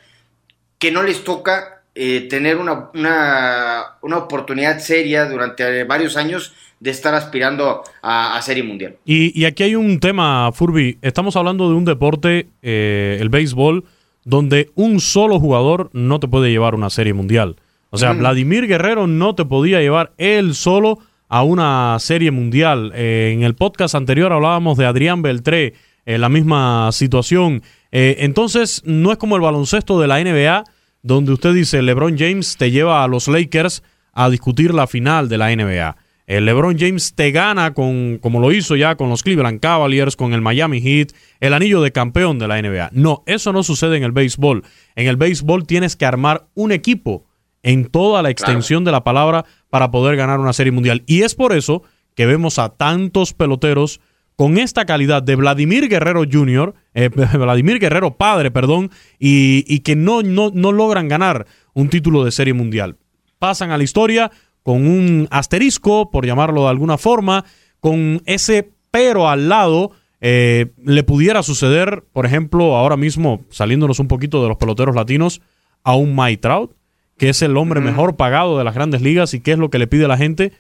que 0.78 0.90
no 0.90 1.02
les 1.02 1.25
toca 1.25 1.83
eh, 1.95 2.28
tener 2.30 2.57
una, 2.57 2.90
una, 2.95 4.16
oportunidad 4.16 4.78
seria 4.78 5.25
durante 5.26 5.85
varios 5.85 6.16
años 6.16 6.54
de 6.81 6.91
estar 6.91 7.15
aspirando 7.15 7.83
a, 8.03 8.41
Serie 8.43 8.63
Mundial. 8.63 8.97
Y, 9.05 9.45
aquí 9.45 9.63
hay 9.63 9.75
un 9.75 9.99
tema, 10.01 10.51
Furby. 10.53 10.99
Estamos 11.03 11.37
hablando 11.37 11.69
de 11.69 11.75
un 11.75 11.85
deporte, 11.85 12.49
eh, 12.63 13.19
el 13.21 13.29
béisbol, 13.29 13.85
donde 14.25 14.71
un 14.75 15.01
solo 15.01 15.41
jugador 15.41 15.91
no 15.93 16.21
te 16.21 16.29
puede 16.29 16.51
llevar 16.51 16.75
una 16.75 16.91
Serie 16.91 17.15
Mundial. 17.15 17.57
O 17.91 17.99
sea, 17.99 18.13
mm. 18.13 18.19
Vladimir 18.19 18.67
Guerrero 18.67 19.07
no 19.07 19.35
te 19.35 19.45
podía 19.45 19.81
llevar 19.81 20.13
él 20.19 20.55
solo 20.55 20.99
a 21.29 21.43
una 21.43 21.97
Serie 21.99 22.31
Mundial. 22.31 22.93
Eh, 22.95 23.33
en 23.35 23.43
el 23.43 23.55
podcast 23.55 23.95
anterior 23.95 24.33
hablábamos 24.33 24.79
de 24.79 24.87
Adrián 24.87 25.23
Beltré, 25.23 25.75
la 26.07 26.31
misma 26.31 26.91
situación. 26.93 27.63
Eh, 27.91 28.17
entonces, 28.21 28.83
no 28.85 29.13
es 29.13 29.19
como 29.19 29.37
el 29.37 29.43
baloncesto 29.43 30.01
de 30.01 30.09
la 30.09 30.23
NBA, 30.23 30.65
donde 31.03 31.33
usted 31.33 31.55
dice 31.55 31.83
LeBron 31.83 32.19
James 32.19 32.57
te 32.57 32.71
lleva 32.71 33.03
a 33.03 33.09
los 33.09 33.29
Lakers 33.29 33.83
a 34.13 34.29
discutir 34.29 34.75
la 34.75 34.87
final 34.87 35.29
de 35.29 35.39
la 35.39 35.55
NBA. 35.55 35.97
El 36.29 36.45
LeBron 36.45 36.77
James 36.79 37.15
te 37.15 37.31
gana 37.31 37.73
con, 37.73 38.19
como 38.19 38.39
lo 38.39 38.53
hizo 38.53 38.77
ya 38.77 38.97
con 38.97 39.09
los 39.09 39.23
Cleveland 39.23 39.61
Cavaliers, 39.61 40.15
con 40.15 40.35
el 40.35 40.43
Miami 40.43 40.79
Heat, 40.79 41.13
el 41.41 41.55
anillo 41.55 41.81
de 41.81 41.91
campeón 41.91 42.39
de 42.39 42.47
la 42.47 42.61
NBA. 42.61 42.91
No, 42.93 43.23
eso 43.25 43.51
no 43.51 43.63
sucede 43.63 43.97
en 43.97 44.05
el 44.05 44.13
béisbol. 44.13 44.63
En 44.95 45.07
el 45.07 45.17
béisbol 45.17 45.67
tienes 45.67 45.97
que 45.97 46.05
armar 46.05 46.47
un 46.53 46.71
equipo 46.71 47.25
en 47.63 47.87
toda 47.87 48.21
la 48.21 48.29
extensión 48.29 48.85
de 48.85 48.93
la 48.93 49.05
palabra 49.05 49.47
para 49.71 49.91
poder 49.91 50.17
ganar 50.17 50.39
una 50.39 50.53
serie 50.53 50.71
mundial. 50.71 51.03
Y 51.07 51.23
es 51.23 51.35
por 51.35 51.55
eso 51.55 51.83
que 52.15 52.27
vemos 52.27 52.59
a 52.59 52.69
tantos 52.77 53.33
peloteros 53.33 54.03
con 54.37 54.59
esta 54.59 54.85
calidad 54.85 55.23
de 55.23 55.35
Vladimir 55.35 55.89
Guerrero 55.89 56.25
Jr., 56.31 56.75
eh, 56.93 57.09
Vladimir 57.39 57.79
Guerrero 57.79 58.19
padre, 58.19 58.51
perdón, 58.51 58.91
y, 59.19 59.65
y 59.67 59.81
que 59.81 59.97
no, 59.97 60.23
no, 60.23 60.51
no 60.53 60.73
logran 60.73 61.09
ganar 61.09 61.47
un 61.73 61.89
título 61.89 62.23
de 62.23 62.33
serie 62.33 62.53
mundial. 62.53 62.99
Pasan 63.39 63.71
a 63.71 63.79
la 63.79 63.85
historia 63.85 64.31
con 64.62 64.87
un 64.87 65.29
asterisco, 65.31 66.11
por 66.11 66.27
llamarlo 66.27 66.62
de 66.62 66.69
alguna 66.69 66.99
forma, 66.99 67.45
con 67.81 68.23
ese 68.27 68.71
pero 68.91 69.29
al 69.29 69.49
lado. 69.49 69.93
Eh, 70.21 70.73
le 70.83 71.05
pudiera 71.05 71.45
suceder, 71.45 72.05
por 72.12 72.27
ejemplo, 72.27 72.77
ahora 72.77 72.97
mismo, 72.97 73.45
saliéndonos 73.50 74.00
un 74.00 74.09
poquito 74.09 74.43
de 74.43 74.49
los 74.49 74.57
peloteros 74.57 74.97
latinos, 74.97 75.41
a 75.85 75.95
un 75.95 76.17
Mike 76.17 76.38
Trout, 76.38 76.73
que 77.17 77.29
es 77.29 77.41
el 77.43 77.57
hombre 77.57 77.81
mejor 77.81 78.17
pagado 78.17 78.59
de 78.59 78.65
las 78.65 78.75
grandes 78.75 79.00
ligas 79.00 79.33
y 79.35 79.41
qué 79.41 79.53
es 79.53 79.59
lo 79.59 79.71
que 79.71 79.79
le 79.79 79.87
pide 79.87 80.07
a 80.07 80.09
la 80.09 80.17
gente 80.17 80.53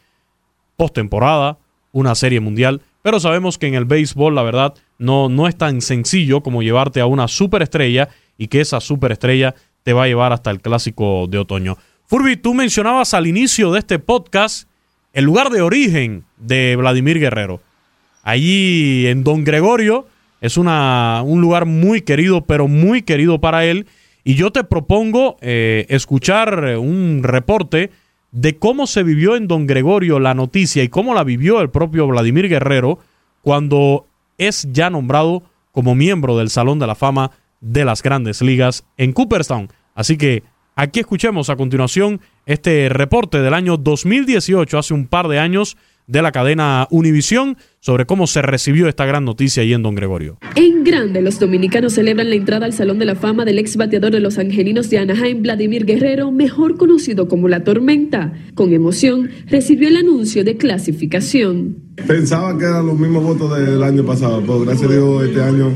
postemporada, 0.76 1.58
una 1.92 2.14
serie 2.14 2.40
mundial. 2.40 2.82
Pero 3.02 3.20
sabemos 3.20 3.58
que 3.58 3.66
en 3.66 3.74
el 3.74 3.84
béisbol, 3.84 4.34
la 4.34 4.42
verdad, 4.42 4.74
no, 4.98 5.28
no 5.28 5.48
es 5.48 5.56
tan 5.56 5.80
sencillo 5.80 6.42
como 6.42 6.62
llevarte 6.62 7.00
a 7.00 7.06
una 7.06 7.28
superestrella 7.28 8.08
y 8.36 8.48
que 8.48 8.60
esa 8.60 8.80
superestrella 8.80 9.54
te 9.82 9.92
va 9.92 10.04
a 10.04 10.06
llevar 10.06 10.32
hasta 10.32 10.50
el 10.50 10.60
clásico 10.60 11.26
de 11.28 11.38
otoño. 11.38 11.76
Furby, 12.08 12.38
tú 12.38 12.54
mencionabas 12.54 13.12
al 13.12 13.26
inicio 13.26 13.70
de 13.70 13.80
este 13.80 13.98
podcast 13.98 14.66
el 15.12 15.26
lugar 15.26 15.50
de 15.50 15.60
origen 15.60 16.24
de 16.38 16.74
Vladimir 16.74 17.18
Guerrero. 17.20 17.60
Allí 18.22 19.06
en 19.06 19.24
Don 19.24 19.44
Gregorio 19.44 20.06
es 20.40 20.56
una, 20.56 21.20
un 21.22 21.42
lugar 21.42 21.66
muy 21.66 22.00
querido, 22.00 22.46
pero 22.46 22.66
muy 22.66 23.02
querido 23.02 23.42
para 23.42 23.66
él. 23.66 23.86
Y 24.24 24.36
yo 24.36 24.52
te 24.52 24.64
propongo 24.64 25.36
eh, 25.42 25.84
escuchar 25.90 26.78
un 26.78 27.20
reporte 27.22 27.90
de 28.32 28.56
cómo 28.56 28.86
se 28.86 29.02
vivió 29.02 29.36
en 29.36 29.46
Don 29.46 29.66
Gregorio 29.66 30.18
la 30.18 30.32
noticia 30.32 30.82
y 30.82 30.88
cómo 30.88 31.12
la 31.12 31.24
vivió 31.24 31.60
el 31.60 31.68
propio 31.68 32.06
Vladimir 32.06 32.48
Guerrero 32.48 33.00
cuando 33.42 34.06
es 34.38 34.66
ya 34.72 34.88
nombrado 34.88 35.42
como 35.72 35.94
miembro 35.94 36.38
del 36.38 36.48
Salón 36.48 36.78
de 36.78 36.86
la 36.86 36.94
Fama 36.94 37.32
de 37.60 37.84
las 37.84 38.02
Grandes 38.02 38.40
Ligas 38.40 38.86
en 38.96 39.12
Cooperstown. 39.12 39.68
Así 39.94 40.16
que 40.16 40.42
aquí 40.78 41.00
escuchemos 41.00 41.50
a 41.50 41.56
continuación 41.56 42.20
este 42.46 42.88
reporte 42.88 43.42
del 43.42 43.52
año 43.52 43.76
2018, 43.76 44.78
hace 44.78 44.94
un 44.94 45.08
par 45.08 45.26
de 45.26 45.40
años, 45.40 45.76
de 46.08 46.22
la 46.22 46.32
cadena 46.32 46.88
Univisión 46.90 47.56
sobre 47.80 48.06
cómo 48.06 48.26
se 48.26 48.42
recibió 48.42 48.88
esta 48.88 49.06
gran 49.06 49.24
noticia 49.24 49.62
ahí 49.62 49.72
en 49.72 49.82
Don 49.82 49.94
Gregorio. 49.94 50.38
En 50.56 50.82
grande, 50.82 51.22
los 51.22 51.38
dominicanos 51.38 51.92
celebran 51.92 52.30
la 52.30 52.34
entrada 52.34 52.66
al 52.66 52.72
Salón 52.72 52.98
de 52.98 53.04
la 53.04 53.14
Fama 53.14 53.44
del 53.44 53.58
ex 53.58 53.76
bateador 53.76 54.10
de 54.10 54.20
los 54.20 54.38
Angelinos 54.38 54.90
de 54.90 54.98
Anaheim, 54.98 55.42
Vladimir 55.42 55.84
Guerrero, 55.84 56.32
mejor 56.32 56.76
conocido 56.76 57.28
como 57.28 57.46
La 57.46 57.62
Tormenta. 57.62 58.32
Con 58.54 58.72
emoción, 58.72 59.30
recibió 59.46 59.88
el 59.88 59.96
anuncio 59.96 60.42
de 60.44 60.56
clasificación. 60.56 61.76
Pensaba 62.06 62.56
que 62.58 62.64
eran 62.64 62.86
los 62.86 62.98
mismos 62.98 63.22
votos 63.22 63.58
del 63.58 63.82
año 63.82 64.04
pasado, 64.04 64.40
pero 64.40 64.60
gracias 64.60 64.90
a 64.90 64.94
Dios 64.94 65.24
este 65.24 65.42
año 65.42 65.72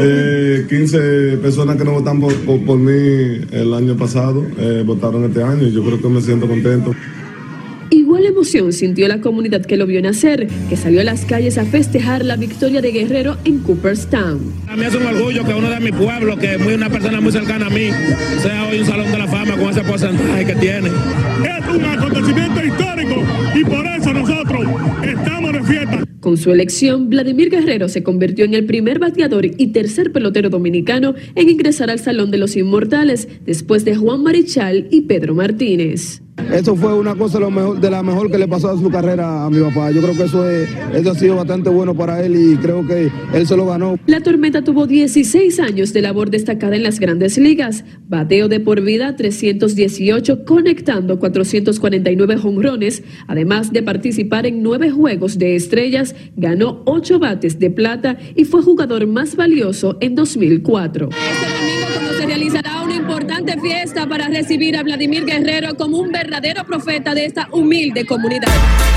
eh, 0.00 0.66
15 0.68 1.38
personas 1.38 1.76
que 1.76 1.84
no 1.84 2.02
por, 2.02 2.34
por, 2.44 2.64
por 2.64 2.78
mí 2.78 3.40
el 3.50 3.72
año 3.72 3.96
pasado 3.96 4.44
eh, 4.58 4.82
votaron 4.84 5.24
este 5.24 5.42
año 5.42 5.66
y 5.66 5.72
yo 5.72 5.82
creo 5.84 6.00
que 6.00 6.08
me 6.08 6.20
siento 6.20 6.46
contento. 6.48 6.92
Igual 8.14 8.26
emoción 8.26 8.72
sintió 8.72 9.08
la 9.08 9.20
comunidad 9.20 9.62
que 9.66 9.76
lo 9.76 9.86
vio 9.86 10.00
nacer, 10.00 10.46
que 10.68 10.76
salió 10.76 11.00
a 11.00 11.02
las 11.02 11.24
calles 11.24 11.58
a 11.58 11.64
festejar 11.64 12.24
la 12.24 12.36
victoria 12.36 12.80
de 12.80 12.92
Guerrero 12.92 13.36
en 13.44 13.58
Cooperstown. 13.58 14.52
A 14.68 14.76
mí 14.76 14.84
es 14.84 14.94
un 14.94 15.04
orgullo 15.04 15.44
que 15.44 15.52
uno 15.52 15.68
de 15.68 15.80
mi 15.80 15.90
pueblo, 15.90 16.36
que 16.36 16.54
es 16.54 16.60
muy 16.60 16.74
una 16.74 16.88
persona 16.88 17.20
muy 17.20 17.32
cercana 17.32 17.66
a 17.66 17.70
mí, 17.70 17.88
sea 18.40 18.68
hoy 18.68 18.78
un 18.78 18.86
salón 18.86 19.10
de 19.10 19.18
la 19.18 19.26
fama 19.26 19.56
con 19.56 19.68
ese 19.68 19.80
porcentaje 19.80 20.46
que 20.46 20.54
tiene. 20.54 20.90
Es 20.90 21.74
un 21.74 21.84
acontecimiento 21.84 22.64
histórico 22.64 23.24
y 23.52 23.64
por 23.64 23.84
eso 23.84 24.12
nosotros 24.12 24.60
estamos 25.02 25.52
de 25.52 25.62
fiesta. 25.64 26.13
Con 26.24 26.38
su 26.38 26.50
elección, 26.50 27.10
Vladimir 27.10 27.50
Guerrero 27.50 27.90
se 27.90 28.02
convirtió 28.02 28.46
en 28.46 28.54
el 28.54 28.64
primer 28.64 28.98
bateador 28.98 29.44
y 29.44 29.66
tercer 29.72 30.10
pelotero 30.10 30.48
dominicano 30.48 31.14
en 31.34 31.50
ingresar 31.50 31.90
al 31.90 31.98
Salón 31.98 32.30
de 32.30 32.38
los 32.38 32.56
Inmortales, 32.56 33.28
después 33.44 33.84
de 33.84 33.94
Juan 33.94 34.22
Marichal 34.22 34.88
y 34.90 35.02
Pedro 35.02 35.34
Martínez. 35.34 36.22
Eso 36.52 36.76
fue 36.76 36.92
una 36.94 37.14
cosa 37.14 37.40
lo 37.40 37.50
mejor, 37.50 37.80
de 37.80 37.90
la 37.90 38.02
mejor 38.02 38.30
que 38.30 38.38
le 38.38 38.46
pasó 38.46 38.70
a 38.70 38.78
su 38.78 38.90
carrera 38.90 39.44
a 39.44 39.50
mi 39.50 39.60
papá. 39.60 39.90
Yo 39.90 40.02
creo 40.02 40.14
que 40.14 40.24
eso, 40.24 40.48
es, 40.48 40.68
eso 40.92 41.10
ha 41.12 41.14
sido 41.14 41.36
bastante 41.36 41.70
bueno 41.70 41.94
para 41.94 42.24
él 42.24 42.36
y 42.36 42.56
creo 42.56 42.86
que 42.86 43.10
él 43.32 43.46
se 43.46 43.56
lo 43.56 43.66
ganó. 43.66 43.98
La 44.06 44.20
Tormenta 44.20 44.62
tuvo 44.62 44.86
16 44.86 45.58
años 45.60 45.92
de 45.92 46.02
labor 46.02 46.30
destacada 46.30 46.76
en 46.76 46.82
las 46.82 47.00
grandes 47.00 47.38
ligas. 47.38 47.84
Bateo 48.08 48.48
de 48.48 48.60
por 48.60 48.82
vida 48.82 49.16
318, 49.16 50.44
conectando 50.44 51.18
449 51.18 52.36
jonrones. 52.36 53.02
Además 53.26 53.72
de 53.72 53.82
participar 53.82 54.44
en 54.46 54.62
nueve 54.62 54.90
juegos 54.90 55.38
de 55.38 55.56
estrellas, 55.56 56.13
ganó 56.36 56.82
ocho 56.84 57.18
bates 57.18 57.58
de 57.58 57.70
plata 57.70 58.16
y 58.34 58.44
fue 58.44 58.62
jugador 58.62 59.06
más 59.06 59.36
valioso 59.36 59.96
en 60.00 60.14
2004. 60.14 61.08
Este 61.10 61.46
domingo 61.46 61.93
importante 63.44 63.60
fiesta 63.60 64.06
para 64.06 64.28
recibir 64.28 64.76
a 64.76 64.82
Vladimir 64.82 65.24
Guerrero 65.24 65.74
como 65.76 65.98
un 65.98 66.10
verdadero 66.10 66.64
profeta 66.64 67.14
de 67.14 67.26
esta 67.26 67.48
humilde 67.52 68.06
comunidad. 68.06 68.48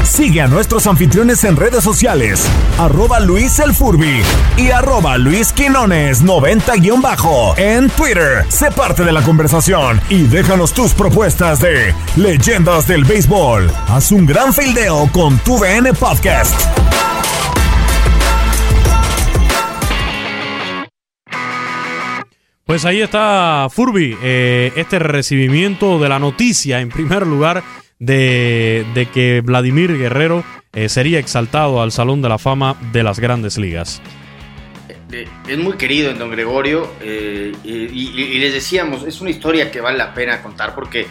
Sigue 0.04 0.42
a 0.42 0.48
nuestros 0.48 0.88
anfitriones 0.88 1.44
en 1.44 1.58
redes 1.58 1.84
sociales, 1.84 2.46
arroba 2.80 3.20
Luis 3.20 3.60
el 3.60 3.74
Furby 3.74 4.22
y 4.58 4.72
arroba 4.72 5.18
Luis 5.18 5.52
Quinones 5.52 6.24
90-bajo 6.24 7.58
en 7.58 7.90
Twitter. 7.90 8.46
Sé 8.50 8.72
parte 8.72 9.04
de 9.04 9.12
la 9.12 9.22
conversación 9.22 10.00
y 10.10 10.24
déjanos 10.24 10.74
tus 10.74 10.94
propuestas 10.94 11.60
de 11.60 11.94
leyendas 12.16 12.88
del 12.88 13.04
béisbol. 13.04 13.70
Haz 13.88 14.12
un 14.12 14.26
gran 14.26 14.54
fildeo 14.54 15.10
con 15.12 15.38
tu 15.40 15.58
VN 15.58 15.94
Podcast. 15.94 16.56
Pues 22.78 22.86
ahí 22.86 23.02
está 23.02 23.70
Furby, 23.72 24.16
eh, 24.22 24.72
este 24.76 25.00
recibimiento 25.00 25.98
de 25.98 26.10
la 26.10 26.20
noticia 26.20 26.80
en 26.80 26.90
primer 26.90 27.26
lugar 27.26 27.64
de, 27.98 29.08
que 29.12 29.42
Vladimir 29.44 29.98
Guerrero 29.98 30.44
eh, 30.74 30.88
sería 30.88 31.18
exaltado 31.18 31.82
al 31.82 31.92
Salón 31.92 32.22
de 32.22 32.30
la 32.30 32.38
Fama 32.38 32.78
de 32.94 33.02
las 33.02 33.20
Grandes 33.20 33.58
Ligas. 33.58 34.00
Eh, 35.12 35.28
es 35.48 35.58
muy 35.58 35.74
querido 35.74 36.12
en 36.12 36.20
Don 36.20 36.30
Gregorio 36.30 36.88
y, 37.04 38.38
les 38.38 38.54
decíamos, 38.54 39.08
es 39.08 39.22
una 39.22 39.32
historia 39.32 39.72
que 39.72 39.82
vale 39.82 39.98
la 39.98 40.14
pena 40.14 40.44
contar 40.44 40.76
porque 40.76 41.08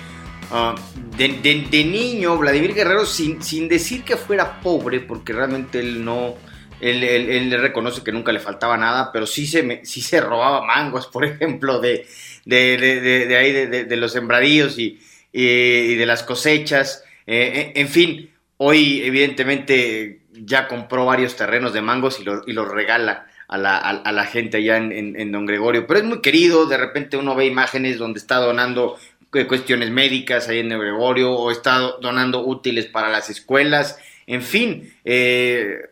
de, 1.18 1.28
de- 1.42 1.66
de 1.68 1.84
niño 1.84 2.38
Vladimir 2.38 2.74
Guerrero, 2.74 3.04
sin, 3.04 3.42
sin 3.42 3.68
decir 3.68 4.04
que 4.04 4.16
fuera 4.16 4.60
pobre, 4.60 5.00
porque 5.00 5.32
realmente 5.32 5.80
él 5.80 6.04
no, 6.04 6.36
él, 6.80 7.02
él- 7.04 7.30
él 7.30 7.50
le 7.50 7.58
reconoce 7.58 8.02
que 8.04 8.12
nunca 8.12 8.32
le 8.32 8.40
faltaba 8.40 8.76
nada, 8.76 9.10
pero 9.12 9.26
sí 9.26 9.46
se, 9.46 9.62
me- 9.62 9.84
sí 9.84 10.00
se 10.00 10.20
robaba 10.20 10.64
mangos, 10.64 11.06
por 11.12 11.24
ejemplo, 11.24 11.80
de, 11.80 12.06
de, 12.44 13.26
de- 13.26 13.36
ahí, 13.36 13.52
de, 13.52 13.96
los 13.96 14.12
sembradíos 14.12 14.78
y, 14.78 14.98
de 15.32 16.04
las 16.06 16.22
cosechas. 16.22 17.04
Eh, 17.26 17.72
en, 17.74 17.82
en 17.82 17.88
fin, 17.88 18.30
hoy 18.58 19.02
evidentemente 19.04 20.20
ya 20.32 20.68
compró 20.68 21.06
varios 21.06 21.36
terrenos 21.36 21.72
de 21.72 21.80
mangos 21.82 22.20
y, 22.20 22.24
y 22.50 22.52
los 22.52 22.68
regala 22.68 23.26
a 23.48 23.58
la, 23.58 23.76
a- 23.78 24.12
la 24.12 24.24
gente 24.26 24.58
allá 24.58 24.76
en, 24.76 24.92
en- 24.92 25.18
en 25.20 25.32
Don 25.32 25.46
Gregorio. 25.46 25.86
Pero 25.86 26.00
es 26.00 26.04
muy 26.06 26.20
querido, 26.20 26.66
de 26.66 26.76
repente 26.76 27.16
uno 27.16 27.34
ve 27.34 27.46
imágenes 27.46 27.98
donde 27.98 28.18
está 28.18 28.36
donando 28.36 28.98
eh, 29.34 29.46
cuestiones 29.46 29.90
médicas 29.90 30.48
ahí 30.48 30.60
en 30.60 30.68
Don 30.70 30.80
Gregorio 30.80 31.32
o 31.32 31.50
está 31.50 31.78
do- 31.78 31.98
donando 32.00 32.44
útiles 32.44 32.86
para 32.86 33.08
las 33.08 33.30
escuelas. 33.30 33.98
En 34.26 34.42
fin, 34.42 34.92
eh, 35.04 35.90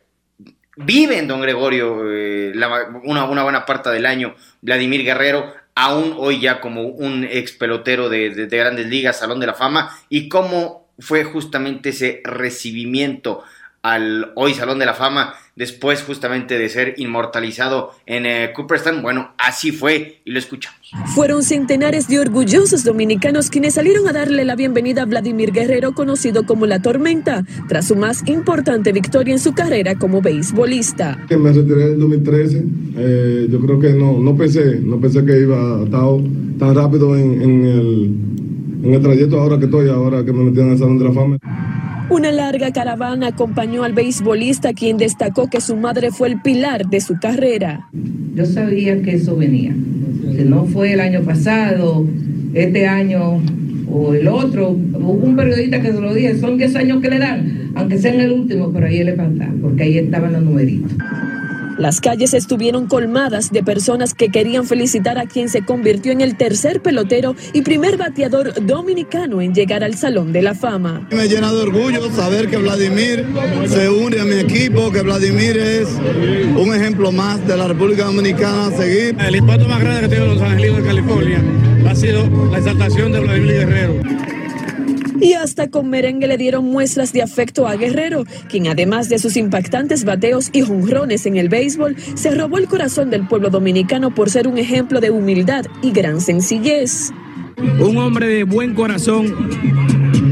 vive 0.76 1.18
en 1.18 1.28
Don 1.28 1.40
Gregorio 1.40 2.10
eh, 2.10 2.52
la- 2.54 2.88
una, 3.04 3.24
una 3.24 3.42
buena 3.42 3.64
parte 3.66 3.90
del 3.90 4.06
año 4.06 4.34
Vladimir 4.62 5.02
Guerrero, 5.04 5.52
aún 5.74 6.14
hoy 6.18 6.40
ya 6.40 6.60
como 6.60 6.82
un 6.82 7.24
ex 7.24 7.52
pelotero 7.52 8.08
de, 8.08 8.30
de- 8.30 8.46
de 8.46 8.56
grandes 8.56 8.86
ligas, 8.86 9.18
Salón 9.18 9.40
de 9.40 9.46
la 9.46 9.54
Fama, 9.54 9.90
y 10.08 10.28
cómo 10.28 10.88
fue 10.98 11.24
justamente 11.24 11.88
ese 11.90 12.20
recibimiento 12.24 13.42
al 13.84 14.32
hoy 14.34 14.54
Salón 14.54 14.78
de 14.78 14.86
la 14.86 14.94
Fama, 14.94 15.34
después 15.56 16.02
justamente 16.02 16.58
de 16.58 16.70
ser 16.70 16.94
inmortalizado 16.96 17.90
en 18.06 18.24
eh, 18.24 18.50
Cooperstown. 18.54 19.02
Bueno, 19.02 19.32
así 19.36 19.72
fue 19.72 20.22
y 20.24 20.30
lo 20.32 20.38
escuchamos. 20.38 20.80
Fueron 21.14 21.42
centenares 21.42 22.08
de 22.08 22.18
orgullosos 22.18 22.82
dominicanos 22.82 23.50
quienes 23.50 23.74
salieron 23.74 24.08
a 24.08 24.12
darle 24.14 24.46
la 24.46 24.56
bienvenida 24.56 25.02
a 25.02 25.04
Vladimir 25.04 25.52
Guerrero, 25.52 25.92
conocido 25.92 26.46
como 26.46 26.64
La 26.64 26.80
Tormenta, 26.80 27.44
tras 27.68 27.88
su 27.88 27.94
más 27.94 28.26
importante 28.26 28.90
victoria 28.90 29.34
en 29.34 29.38
su 29.38 29.52
carrera 29.52 29.96
como 29.96 30.22
beisbolista. 30.22 31.18
Que 31.28 31.36
me 31.36 31.52
retiré 31.52 31.92
en 31.92 32.00
2013, 32.00 32.64
eh, 32.96 33.48
yo 33.50 33.60
creo 33.60 33.78
que 33.80 33.92
no, 33.92 34.18
no 34.18 34.34
pensé, 34.34 34.80
no 34.80 34.98
pensé 34.98 35.22
que 35.26 35.40
iba 35.40 35.58
a 35.58 35.84
estar 35.84 36.00
tan 36.58 36.74
rápido 36.74 37.14
en, 37.18 37.42
en 37.42 37.64
el, 37.66 38.14
en 38.82 38.94
el 38.94 39.02
trayecto 39.02 39.38
ahora 39.38 39.58
que 39.58 39.66
estoy, 39.66 39.90
ahora 39.90 40.24
que 40.24 40.32
me 40.32 40.44
metí 40.44 40.60
en 40.60 40.70
el 40.70 40.78
Salón 40.78 40.98
de 40.98 41.04
la 41.04 41.12
Fama. 41.12 41.38
Una 42.10 42.30
larga 42.32 42.70
caravana 42.70 43.28
acompañó 43.28 43.82
al 43.82 43.94
beisbolista, 43.94 44.74
quien 44.74 44.98
destacó 44.98 45.48
que 45.48 45.60
su 45.60 45.76
madre 45.76 46.10
fue 46.10 46.28
el 46.28 46.40
pilar 46.40 46.86
de 46.86 47.00
su 47.00 47.18
carrera. 47.18 47.88
Yo 48.34 48.44
sabía 48.44 49.00
que 49.02 49.14
eso 49.14 49.36
venía. 49.36 49.74
Si 50.36 50.44
no 50.44 50.66
fue 50.66 50.92
el 50.92 51.00
año 51.00 51.22
pasado, 51.22 52.06
este 52.52 52.86
año 52.86 53.40
o 53.90 54.14
el 54.14 54.28
otro, 54.28 54.70
hubo 54.70 55.12
un 55.12 55.36
periodista 55.36 55.80
que 55.80 55.92
se 55.92 56.00
lo 56.00 56.12
dije, 56.12 56.38
son 56.38 56.58
10 56.58 56.76
años 56.76 57.00
que 57.00 57.08
le 57.08 57.18
dan, 57.18 57.70
aunque 57.74 57.98
sean 57.98 58.20
el 58.20 58.32
último, 58.32 58.70
pero 58.72 58.86
ahí 58.86 59.02
le 59.02 59.14
faltan, 59.14 59.58
porque 59.62 59.84
ahí 59.84 59.98
estaban 59.98 60.32
los 60.32 60.42
numeritos. 60.42 60.92
Las 61.78 62.00
calles 62.00 62.34
estuvieron 62.34 62.86
colmadas 62.86 63.50
de 63.50 63.62
personas 63.62 64.14
que 64.14 64.28
querían 64.28 64.66
felicitar 64.66 65.18
a 65.18 65.26
quien 65.26 65.48
se 65.48 65.64
convirtió 65.64 66.12
en 66.12 66.20
el 66.20 66.36
tercer 66.36 66.80
pelotero 66.80 67.34
y 67.52 67.62
primer 67.62 67.96
bateador 67.96 68.64
dominicano 68.64 69.40
en 69.40 69.54
llegar 69.54 69.82
al 69.82 69.94
Salón 69.94 70.32
de 70.32 70.42
la 70.42 70.54
Fama. 70.54 71.06
Me 71.10 71.28
llena 71.28 71.52
de 71.52 71.62
orgullo 71.62 72.10
saber 72.12 72.48
que 72.48 72.58
Vladimir 72.58 73.26
se 73.66 73.88
une 73.88 74.20
a 74.20 74.24
mi 74.24 74.36
equipo, 74.36 74.92
que 74.92 75.02
Vladimir 75.02 75.56
es 75.56 75.88
un 76.56 76.74
ejemplo 76.74 77.10
más 77.10 77.44
de 77.46 77.56
la 77.56 77.68
República 77.68 78.04
Dominicana 78.04 78.66
a 78.66 78.70
seguir. 78.70 79.16
El 79.18 79.36
impacto 79.36 79.68
más 79.68 79.80
grande 79.80 80.02
que 80.02 80.08
tiene 80.08 80.26
los 80.26 80.42
Angelinos 80.42 80.78
de 80.78 80.84
California 80.84 81.42
ha 81.88 81.94
sido 81.94 82.50
la 82.50 82.58
exaltación 82.58 83.12
de 83.12 83.20
Vladimir 83.20 83.52
Guerrero. 83.52 84.33
Y 85.20 85.34
hasta 85.34 85.68
con 85.68 85.88
merengue 85.88 86.26
le 86.26 86.36
dieron 86.36 86.64
muestras 86.64 87.12
de 87.12 87.22
afecto 87.22 87.66
a 87.66 87.76
Guerrero, 87.76 88.24
quien 88.48 88.66
además 88.66 89.08
de 89.08 89.18
sus 89.18 89.36
impactantes 89.36 90.04
bateos 90.04 90.50
y 90.52 90.62
jonrones 90.62 91.26
en 91.26 91.36
el 91.36 91.48
béisbol, 91.48 91.96
se 92.14 92.30
robó 92.30 92.58
el 92.58 92.68
corazón 92.68 93.10
del 93.10 93.26
pueblo 93.26 93.50
dominicano 93.50 94.14
por 94.14 94.30
ser 94.30 94.48
un 94.48 94.58
ejemplo 94.58 95.00
de 95.00 95.10
humildad 95.10 95.64
y 95.82 95.92
gran 95.92 96.20
sencillez. 96.20 97.12
Un 97.80 97.96
hombre 97.96 98.26
de 98.26 98.44
buen 98.44 98.74
corazón 98.74 99.34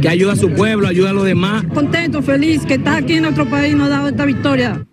que 0.00 0.08
ayuda 0.08 0.32
a 0.32 0.36
su 0.36 0.50
pueblo, 0.50 0.88
ayuda 0.88 1.10
a 1.10 1.12
los 1.12 1.24
demás. 1.24 1.64
Contento, 1.72 2.22
feliz 2.22 2.64
que 2.66 2.74
está 2.74 2.96
aquí 2.96 3.14
en 3.14 3.22
nuestro 3.22 3.48
país 3.48 3.72
y 3.72 3.76
nos 3.76 3.86
ha 3.86 3.90
dado 3.90 4.08
esta 4.08 4.24
victoria. 4.24 4.84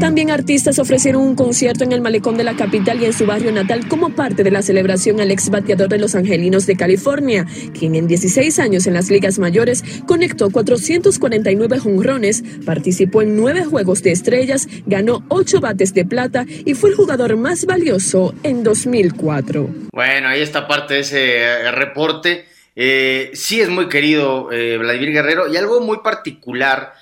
También 0.00 0.30
artistas 0.30 0.78
ofrecieron 0.78 1.22
un 1.22 1.34
concierto 1.34 1.82
en 1.82 1.90
el 1.90 2.00
malecón 2.00 2.36
de 2.36 2.44
la 2.44 2.54
capital 2.54 3.02
y 3.02 3.06
en 3.06 3.12
su 3.12 3.26
barrio 3.26 3.50
natal 3.50 3.88
como 3.88 4.10
parte 4.10 4.44
de 4.44 4.52
la 4.52 4.62
celebración 4.62 5.20
al 5.20 5.32
ex 5.32 5.50
bateador 5.50 5.88
de 5.88 5.98
los 5.98 6.14
Angelinos 6.14 6.66
de 6.66 6.76
California, 6.76 7.46
quien 7.76 7.96
en 7.96 8.06
16 8.06 8.60
años 8.60 8.86
en 8.86 8.94
las 8.94 9.10
ligas 9.10 9.40
mayores 9.40 9.82
conectó 10.06 10.50
449 10.50 11.80
jonrones, 11.80 12.44
participó 12.64 13.22
en 13.22 13.36
nueve 13.36 13.64
juegos 13.64 14.04
de 14.04 14.12
estrellas, 14.12 14.68
ganó 14.86 15.24
ocho 15.28 15.60
bates 15.60 15.92
de 15.94 16.04
plata 16.04 16.46
y 16.46 16.74
fue 16.74 16.90
el 16.90 16.96
jugador 16.96 17.36
más 17.36 17.66
valioso 17.66 18.36
en 18.44 18.62
2004. 18.62 19.68
Bueno, 19.92 20.28
ahí 20.28 20.42
está 20.42 20.68
parte 20.68 20.94
de 20.94 21.00
ese 21.00 21.38
eh, 21.38 21.72
reporte. 21.72 22.46
Eh, 22.76 23.32
sí 23.34 23.60
es 23.60 23.68
muy 23.68 23.88
querido 23.88 24.52
eh, 24.52 24.78
Vladimir 24.78 25.10
Guerrero 25.10 25.52
y 25.52 25.56
algo 25.56 25.80
muy 25.80 25.98
particular 26.04 26.92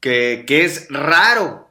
que, 0.00 0.44
que 0.46 0.64
es 0.64 0.86
raro 0.88 1.65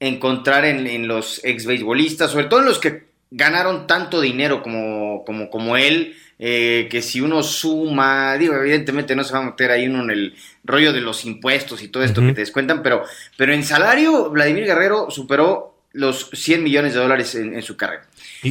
encontrar 0.00 0.64
en, 0.64 1.08
los 1.08 1.40
ex 1.44 1.66
beisbolistas, 1.66 2.30
sobre 2.30 2.46
todo 2.46 2.60
en 2.60 2.66
los 2.66 2.78
que 2.78 3.06
ganaron 3.30 3.86
tanto 3.86 4.20
dinero 4.20 4.62
como, 4.62 5.24
como, 5.24 5.50
como 5.50 5.76
él, 5.76 6.16
eh, 6.38 6.86
que 6.90 7.00
si 7.00 7.20
uno 7.20 7.42
suma, 7.42 8.36
digo, 8.36 8.54
evidentemente 8.54 9.16
no 9.16 9.24
se 9.24 9.32
va 9.32 9.38
a 9.40 9.42
meter 9.42 9.70
ahí 9.70 9.88
uno 9.88 10.02
en 10.02 10.10
el 10.10 10.34
rollo 10.64 10.92
de 10.92 11.00
los 11.00 11.24
impuestos 11.24 11.82
y 11.82 11.88
todo 11.88 12.02
esto 12.02 12.20
que 12.20 12.34
te 12.34 12.42
descuentan, 12.42 12.82
pero, 12.82 13.04
pero 13.36 13.54
en 13.54 13.64
salario 13.64 14.30
Vladimir 14.30 14.64
Guerrero 14.64 15.10
superó 15.10 15.74
los 15.92 16.28
100 16.34 16.62
millones 16.62 16.92
de 16.92 17.00
dólares 17.00 17.34
en, 17.34 17.62
su 17.62 17.76
carrera. 17.76 18.06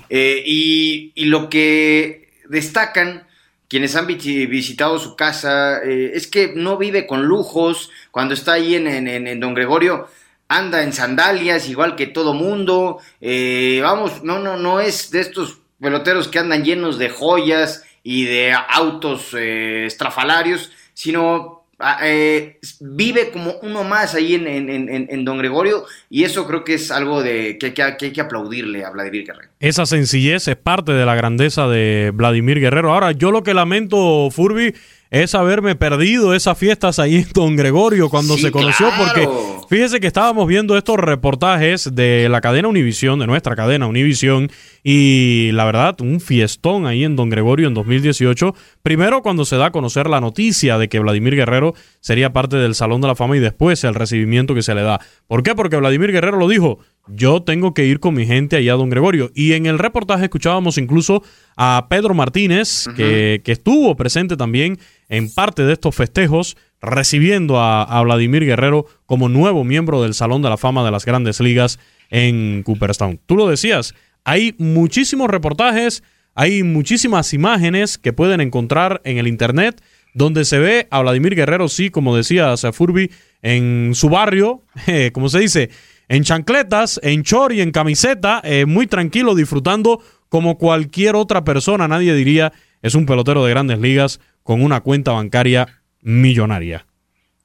Eh, 0.10 0.42
¿Y? 0.44 1.12
y, 1.14 1.26
lo 1.26 1.48
que 1.48 2.30
destacan 2.50 3.28
quienes 3.68 3.96
han 3.96 4.08
visitado 4.08 4.98
su 4.98 5.16
casa 5.16 5.84
eh, 5.84 6.12
es 6.16 6.26
que 6.26 6.54
no 6.56 6.78
vive 6.78 7.06
con 7.06 7.26
lujos, 7.26 7.92
cuando 8.10 8.34
está 8.34 8.54
ahí 8.54 8.74
en, 8.74 8.88
en 8.88 9.40
Don 9.40 9.54
Gregorio, 9.54 10.08
anda 10.48 10.84
en 10.84 10.94
sandalias 10.94 11.70
igual 11.70 11.96
que 11.96 12.08
todo 12.08 12.34
mundo. 12.34 13.00
Eh, 13.22 13.80
vamos, 13.82 14.24
no, 14.24 14.40
no, 14.40 14.58
no 14.58 14.80
es 14.80 15.12
de 15.12 15.22
estos 15.22 15.60
peloteros 15.80 16.28
que 16.28 16.40
andan 16.40 16.64
llenos 16.64 16.98
de 16.98 17.10
joyas 17.10 17.84
y 18.04 18.26
de 18.26 18.54
autos 18.54 19.34
eh, 19.34 19.86
estrafalarios, 19.86 20.72
sino 20.94 21.64
ah, 21.80 22.00
eh, 22.04 22.60
vive 22.80 23.32
como 23.32 23.56
uno 23.64 23.84
más 23.84 24.14
ahí 24.14 24.36
en, 24.36 24.48
en, 24.48 25.26
Don 25.26 25.40
Gregorio 25.40 25.86
y 26.10 26.24
eso 26.24 26.46
creo 26.46 26.64
que 26.64 26.76
es 26.76 26.92
algo 26.92 27.24
de 27.24 27.58
que, 27.58 27.74
que, 27.74 27.82
hay 27.82 27.96
que 27.98 28.22
aplaudirle 28.22 28.86
a 28.86 28.92
Vladimir 28.92 29.26
Guerrero. 29.26 29.50
Esa 29.60 29.88
sencillez 29.88 30.48
es 30.48 30.56
parte 30.56 30.92
de 30.92 31.06
la 31.06 31.16
grandeza 31.16 31.68
de 31.68 32.12
Vladimir 32.14 32.60
Guerrero. 32.60 32.94
Ahora, 32.94 33.12
yo 33.12 33.32
lo 33.32 33.42
que 33.42 33.56
lamento, 33.56 34.30
Furby, 34.30 34.76
es 35.10 35.36
haberme 35.36 35.76
perdido 35.76 36.34
esas 36.34 36.58
fiestas 36.58 37.00
ahí 37.00 37.16
en 37.18 37.28
Don 37.34 37.56
Gregorio 37.56 38.10
cuando 38.10 38.38
se 38.38 38.52
conoció, 38.52 38.90
porque 38.98 39.30
fíjese 39.70 40.00
que 40.00 40.08
estábamos 40.08 40.48
viendo 40.48 40.78
estos 40.78 40.98
reportajes 40.98 41.94
de 41.94 42.28
la 42.30 42.42
cadena 42.42 42.68
Univisión, 42.68 43.20
de 43.20 43.28
nuestra 43.28 43.56
cadena 43.56 43.88
Univisión, 43.88 44.50
y 44.84 45.52
la 45.54 45.66
verdad, 45.66 46.00
un 46.02 46.20
fiestón 46.20 46.86
ahí 46.86 47.04
en 47.04 47.16
Don 47.16 47.30
Gregorio 47.30 47.68
en 47.68 47.74
2018. 47.74 48.56
Primero 48.84 49.22
cuando 49.22 49.46
se 49.46 49.58
da 49.58 49.68
a 49.68 49.72
conocer 49.72 50.10
la 50.10 50.22
noticia 50.22 50.78
de 50.78 50.90
que 50.90 51.00
Vladimir 51.00 51.36
Guerrero 51.36 51.74
sería 52.00 52.34
parte 52.34 52.58
del 52.58 52.76
Salón 52.76 53.02
de 53.02 53.08
la 53.08 53.16
Fama 53.16 53.38
y 53.38 53.40
después 53.40 53.84
el 53.84 53.96
recibimiento 53.96 54.54
que 54.54 54.62
se 54.62 54.76
le 54.76 54.84
da. 54.84 55.00
¿Por 55.28 55.44
qué? 55.44 55.56
Porque 55.56 55.78
Vladimir 55.78 56.12
Guerrero 56.12 56.38
lo 56.38 56.48
dijo, 56.48 56.80
yo 57.08 57.44
tengo 57.44 57.74
que 57.74 57.86
ir 57.86 58.00
con 58.00 58.16
mi 58.16 58.26
gente 58.26 58.56
allá 58.56 58.74
Don 58.74 58.90
Gregorio. 58.90 59.32
Y 59.34 59.54
en 59.54 59.66
el 59.66 59.80
reportaje 59.80 60.26
escuchábamos 60.26 60.78
incluso 60.78 61.24
a 61.56 61.88
Pedro 61.90 62.14
Martínez, 62.14 62.88
que, 62.96 63.42
estuvo 63.46 63.96
presente 63.96 64.38
también 64.38 64.80
en 65.10 65.32
parte 65.32 65.64
de 65.64 65.74
estos 65.74 65.96
festejos, 65.96 66.58
recibiendo 66.82 67.60
a, 67.60 68.02
Vladimir 68.04 68.46
Guerrero 68.46 68.86
como 69.06 69.30
nuevo 69.30 69.64
miembro 69.64 70.02
del 70.02 70.14
Salón 70.14 70.42
de 70.42 70.50
la 70.50 70.58
Fama 70.58 70.84
de 70.84 70.92
las 70.92 71.06
Grandes 71.06 71.40
Ligas 71.40 71.80
en 72.10 72.64
Cooperstown. 72.64 73.20
Tú 73.26 73.36
lo 73.36 73.48
decías, 73.48 73.94
hay 74.24 74.56
muchísimos 74.58 75.30
reportajes, 75.30 76.04
hay 76.34 76.64
muchísimas 76.64 77.34
imágenes 77.34 77.98
que 77.98 78.14
pueden 78.14 78.42
encontrar 78.42 79.02
en 79.04 79.18
el 79.18 79.28
Internet 79.28 79.82
donde 80.16 80.46
se 80.46 80.60
ve 80.60 80.88
a 80.92 81.02
Vladimir 81.02 81.36
Guerrero, 81.36 81.68
sí, 81.68 81.90
como 81.90 82.16
decía 82.16 82.56
Furby, 82.58 83.12
en 83.42 83.92
su 83.94 84.10
barrio, 84.10 84.64
eh, 84.88 85.12
como 85.14 85.30
se 85.30 85.40
dice, 85.40 85.70
en 86.08 86.24
chancletas, 86.24 87.00
en 87.04 87.24
chor 87.24 87.54
y 87.54 87.62
en 87.62 87.72
camiseta, 87.72 88.42
eh, 88.44 88.66
muy 88.66 88.88
tranquilo, 88.88 89.36
disfrutando 89.36 90.02
como 90.30 90.58
cualquier 90.58 91.16
otra 91.16 91.44
persona. 91.44 91.88
Nadie 91.88 92.14
diría 92.14 92.54
es 92.82 92.94
un 92.94 93.06
pelotero 93.06 93.44
de 93.44 93.50
grandes 93.50 93.80
ligas 93.80 94.20
con 94.44 94.62
una 94.62 94.82
cuenta 94.82 95.12
bancaria 95.12 95.82
millonaria. 96.02 96.86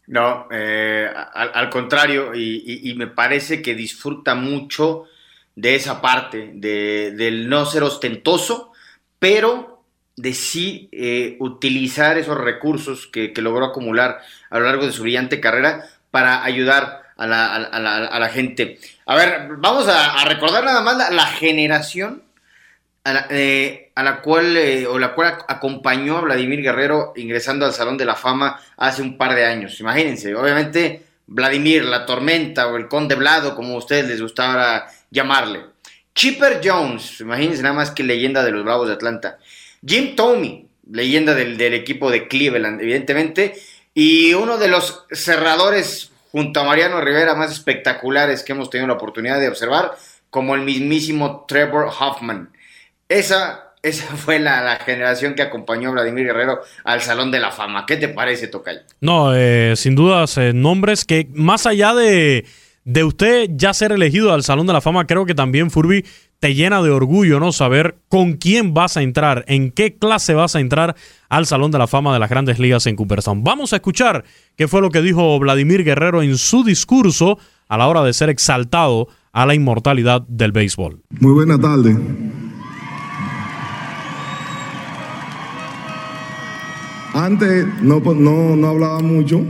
No, 0.06 0.48
eh, 0.50 1.08
al, 1.34 1.70
contrario, 1.70 2.34
y, 2.34 2.92
me 2.96 3.06
parece 3.06 3.62
que 3.62 3.74
disfruta 3.74 4.34
mucho 4.34 5.04
de 5.54 5.76
esa 5.76 6.02
parte, 6.02 6.50
de, 6.54 7.12
del 7.12 7.48
no 7.48 7.64
ser 7.64 7.84
ostentoso, 7.84 8.72
pero 9.18 9.84
de 10.16 10.34
sí 10.34 10.88
eh, 10.92 11.36
utilizar 11.38 12.18
esos 12.18 12.36
recursos 12.36 13.06
que, 13.06 13.32
que, 13.32 13.40
logró 13.40 13.64
acumular 13.64 14.18
a 14.50 14.58
lo 14.58 14.66
largo 14.66 14.84
de 14.84 14.92
su 14.92 15.02
brillante 15.02 15.40
carrera 15.40 15.84
para 16.10 16.44
ayudar 16.44 16.99
a 17.20 17.26
la, 17.26 17.54
a 17.54 18.18
la, 18.18 18.28
gente. 18.30 18.78
A 19.04 19.14
ver, 19.14 19.48
vamos 19.58 19.86
a, 19.88 20.24
recordar 20.24 20.64
nada 20.64 20.80
más 20.80 21.12
la, 21.12 21.26
generación 21.26 22.22
a 23.04 23.12
la, 23.12 23.26
eh, 23.28 23.92
cual 24.22 24.56
eh, 24.56 24.86
o 24.86 24.98
la 24.98 25.12
cual 25.14 25.36
acompañó 25.46 26.16
a 26.16 26.22
Vladimir 26.22 26.62
Guerrero 26.62 27.12
ingresando 27.16 27.66
al 27.66 27.74
Salón 27.74 27.98
de 27.98 28.06
la 28.06 28.14
Fama 28.14 28.58
hace 28.78 29.02
un 29.02 29.18
par 29.18 29.34
de 29.34 29.44
años. 29.44 29.78
Imagínense, 29.80 30.34
obviamente 30.34 31.02
Vladimir, 31.26 31.84
la 31.84 32.06
tormenta 32.06 32.68
o 32.68 32.78
el 32.78 32.88
conde 32.88 33.16
Vlado, 33.16 33.54
como 33.54 33.74
a 33.74 33.78
ustedes 33.78 34.08
les 34.08 34.22
gustaba 34.22 34.86
llamarle. 35.10 35.60
Chipper 36.14 36.62
Jones, 36.64 37.20
imagínense 37.20 37.62
nada 37.62 37.74
más 37.74 37.90
que 37.90 38.02
leyenda 38.02 38.42
de 38.42 38.50
los 38.50 38.64
Bravos 38.64 38.88
de 38.88 38.94
Atlanta. 38.94 39.38
Jim 39.86 40.16
Tomey, 40.16 40.66
leyenda 40.90 41.34
del, 41.34 41.58
del 41.58 41.74
equipo 41.74 42.10
de 42.10 42.26
Cleveland, 42.28 42.80
evidentemente. 42.80 43.54
Y 43.92 44.32
uno 44.32 44.56
de 44.56 44.68
los 44.68 45.04
cerradores 45.12 46.09
junto 46.32 46.60
a 46.60 46.64
Mariano 46.64 47.00
Rivera 47.00 47.34
más 47.34 47.52
espectaculares 47.52 48.42
que 48.42 48.52
hemos 48.52 48.70
tenido 48.70 48.88
la 48.88 48.94
oportunidad 48.94 49.40
de 49.40 49.48
observar, 49.48 49.92
como 50.30 50.54
el 50.54 50.62
mismísimo 50.62 51.44
Trevor 51.46 51.90
Hoffman. 51.98 52.50
Esa, 53.08 53.74
esa 53.82 54.04
fue 54.16 54.38
la, 54.38 54.76
generación 54.84 55.34
que 55.34 55.42
acompañó 55.42 55.90
a 55.90 55.92
Vladimir 55.92 56.26
Guerrero 56.26 56.60
al 56.84 57.00
Salón 57.02 57.30
de 57.30 57.40
la 57.40 57.50
Fama. 57.50 57.84
¿Qué 57.86 57.96
te 57.96 58.08
parece, 58.08 58.48
Tocay? 58.48 58.80
No, 59.00 59.34
eh, 59.34 59.74
sin 59.76 59.94
dudas, 59.94 60.36
eh, 60.38 60.52
nombres 60.54 61.04
que 61.04 61.28
más 61.32 61.66
allá 61.66 61.94
de, 61.94 62.46
de 62.92 63.04
usted 63.04 63.50
ya 63.54 63.72
ser 63.72 63.92
elegido 63.92 64.32
al 64.32 64.42
Salón 64.42 64.66
de 64.66 64.72
la 64.72 64.80
Fama, 64.80 65.06
creo 65.06 65.24
que 65.24 65.34
también 65.34 65.70
Furby 65.70 66.04
te 66.40 66.56
llena 66.56 66.82
de 66.82 66.90
orgullo, 66.90 67.38
¿no? 67.38 67.52
Saber 67.52 67.98
con 68.08 68.32
quién 68.32 68.74
vas 68.74 68.96
a 68.96 69.02
entrar, 69.02 69.44
en 69.46 69.70
qué 69.70 69.94
clase 69.94 70.34
vas 70.34 70.56
a 70.56 70.60
entrar 70.60 70.96
al 71.28 71.46
Salón 71.46 71.70
de 71.70 71.78
la 71.78 71.86
Fama 71.86 72.12
de 72.12 72.18
las 72.18 72.28
Grandes 72.28 72.58
Ligas 72.58 72.86
en 72.86 72.96
Cooperstown. 72.96 73.44
Vamos 73.44 73.72
a 73.72 73.76
escuchar 73.76 74.24
qué 74.56 74.66
fue 74.66 74.80
lo 74.80 74.90
que 74.90 75.02
dijo 75.02 75.38
Vladimir 75.38 75.84
Guerrero 75.84 76.20
en 76.20 76.36
su 76.36 76.64
discurso 76.64 77.38
a 77.68 77.78
la 77.78 77.86
hora 77.86 78.02
de 78.02 78.12
ser 78.12 78.28
exaltado 78.28 79.06
a 79.32 79.46
la 79.46 79.54
inmortalidad 79.54 80.22
del 80.22 80.50
béisbol. 80.50 81.00
Muy 81.20 81.32
buena 81.32 81.60
tarde. 81.60 81.96
Antes 87.14 87.66
no, 87.82 88.00
no, 88.00 88.66
hablaba 88.66 88.98
mucho. 88.98 89.44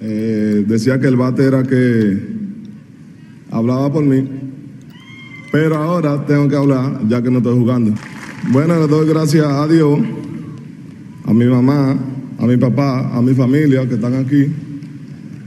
Eh, 0.00 0.64
decía 0.68 1.00
que 1.00 1.08
el 1.08 1.16
bate 1.16 1.46
era 1.46 1.64
que 1.64 2.33
hablaba 3.54 3.92
por 3.92 4.04
mí. 4.04 4.28
Pero 5.52 5.76
ahora 5.76 6.26
tengo 6.26 6.48
que 6.48 6.56
hablar, 6.56 7.00
ya 7.08 7.22
que 7.22 7.30
no 7.30 7.38
estoy 7.38 7.56
jugando. 7.56 7.94
Bueno, 8.50 8.78
le 8.80 8.88
doy 8.88 9.08
gracias 9.08 9.46
a 9.46 9.66
Dios, 9.68 10.00
a 11.24 11.32
mi 11.32 11.46
mamá, 11.46 11.96
a 12.38 12.46
mi 12.46 12.56
papá, 12.56 13.16
a 13.16 13.22
mi 13.22 13.32
familia 13.32 13.88
que 13.88 13.94
están 13.94 14.14
aquí. 14.14 14.46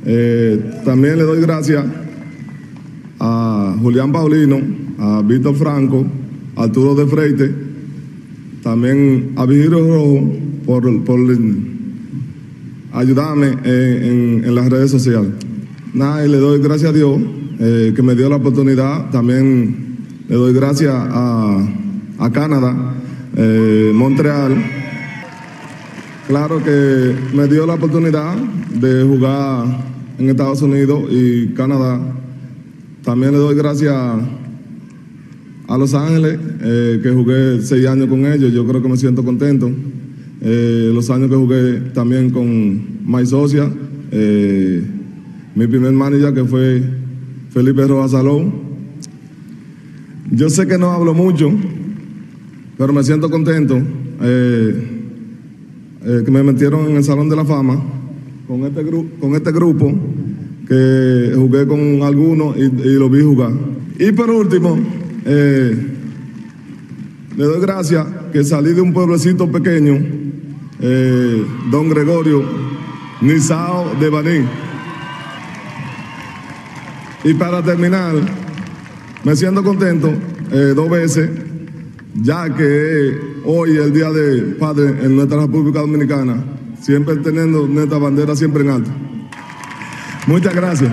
Eh, 0.06 0.82
también 0.86 1.18
le 1.18 1.24
doy 1.24 1.42
gracias 1.42 1.86
a 3.20 3.76
Julián 3.82 4.14
Paulino, 4.14 4.62
a 4.98 5.22
Víctor 5.22 5.56
Franco, 5.56 6.06
a 6.56 6.64
Arturo 6.64 6.96
de 6.96 7.06
Freite, 7.06 7.54
también 8.64 9.34
a 9.36 9.46
Vigilio 9.46 9.80
Rojo 9.86 10.32
por, 10.66 11.04
por 11.04 11.20
ayudarme 12.94 13.48
en, 13.66 14.46
en, 14.46 14.56
las 14.56 14.70
redes 14.70 14.92
sociales. 14.92 15.32
Nada, 15.94 16.26
y 16.26 16.30
le 16.30 16.38
doy 16.38 16.60
gracias 16.62 16.92
a 16.92 16.94
Dios 16.94 17.20
eh, 17.60 17.92
que 17.96 18.04
me 18.04 18.14
dio 18.14 18.30
la 18.30 18.36
oportunidad. 18.36 19.10
También 19.10 19.98
le 20.30 20.36
doy 20.36 20.54
gracias 20.54 20.94
a, 20.94 21.68
a 22.20 22.32
Canadá, 22.32 22.94
eh, 23.36 23.92
Montreal. 23.96 24.56
Claro 26.28 26.64
que 26.64 27.16
me 27.34 27.48
dio 27.48 27.66
la 27.66 27.74
oportunidad 27.74 28.36
de 28.36 29.04
jugar 29.04 29.66
en 30.20 30.30
Estados 30.30 30.62
Unidos 30.62 31.06
y 31.10 31.48
Canadá. 31.48 32.00
También 33.04 33.32
le 33.32 33.40
doy 33.40 33.56
gracias 33.56 33.96
a 35.68 35.78
Los 35.78 35.96
Ángeles, 35.96 36.38
eh, 36.62 37.00
que 37.02 37.12
jugué 37.12 37.62
seis 37.62 37.88
años 37.88 38.08
con 38.08 38.26
ellos. 38.26 38.54
Yo 38.54 38.68
creo 38.68 38.84
que 38.84 38.90
me 38.90 38.98
siento 38.98 39.24
contento. 39.24 39.72
Los 40.40 41.10
años 41.10 41.30
que 41.30 41.36
jugué 41.36 41.80
también 41.94 42.30
con 42.30 42.80
My 43.04 43.26
Socia, 43.26 43.70
mi 45.56 45.68
primer 45.68 45.92
manager 45.92 46.34
que 46.34 46.44
fue 46.44 46.97
Felipe 47.58 47.88
Rojas 47.88 48.12
Salón. 48.12 48.54
Yo 50.30 50.48
sé 50.48 50.68
que 50.68 50.78
no 50.78 50.92
hablo 50.92 51.16
mucho, 51.16 51.52
pero 52.78 52.94
me 52.94 53.04
siento 53.04 53.32
contento 53.32 53.82
que 54.20 56.30
me 56.30 56.44
metieron 56.44 56.88
en 56.88 56.98
el 56.98 57.04
Salón 57.04 57.30
de 57.30 57.36
la 57.36 57.44
Fama 57.44 57.82
con 58.48 58.64
este, 58.64 58.86
con 59.20 59.34
este 59.34 59.52
grupo 59.52 59.92
que 60.68 61.32
jugué 61.36 61.66
con 61.66 62.04
algunos 62.04 62.56
y, 62.58 62.62
y 62.62 62.94
lo 62.94 63.10
vi 63.10 63.24
jugar. 63.24 63.54
Y 63.98 64.12
por 64.12 64.30
último, 64.30 64.78
eh, 65.26 65.76
le 67.38 67.44
doy 67.44 67.60
gracias 67.60 68.06
que 68.32 68.44
salí 68.44 68.74
de 68.74 68.82
un 68.82 68.94
pueblecito 68.94 69.52
pequeño, 69.52 69.98
eh, 70.80 71.44
don 71.72 71.90
Gregorio 71.90 72.44
Nizao 73.22 73.96
de 74.00 74.10
Baní. 74.10 74.67
Y 77.24 77.34
para 77.34 77.64
terminar, 77.64 78.14
me 79.24 79.36
siento 79.36 79.64
contento 79.64 80.14
eh, 80.52 80.74
dos 80.76 80.90
veces, 80.90 81.30
ya 82.16 82.54
que 82.54 83.20
hoy 83.46 83.78
es 83.78 83.86
el 83.86 83.94
Día 83.94 84.12
del 84.12 84.56
Padre 84.56 84.90
en 85.04 85.16
nuestra 85.16 85.42
República 85.42 85.80
Dominicana, 85.80 86.44
siempre 86.82 87.16
teniendo 87.18 87.68
nuestra 87.68 87.98
bandera 87.98 88.36
siempre 88.36 88.64
en 88.64 88.70
alto. 88.70 88.92
Muchas 90.28 90.54
gracias. 90.54 90.92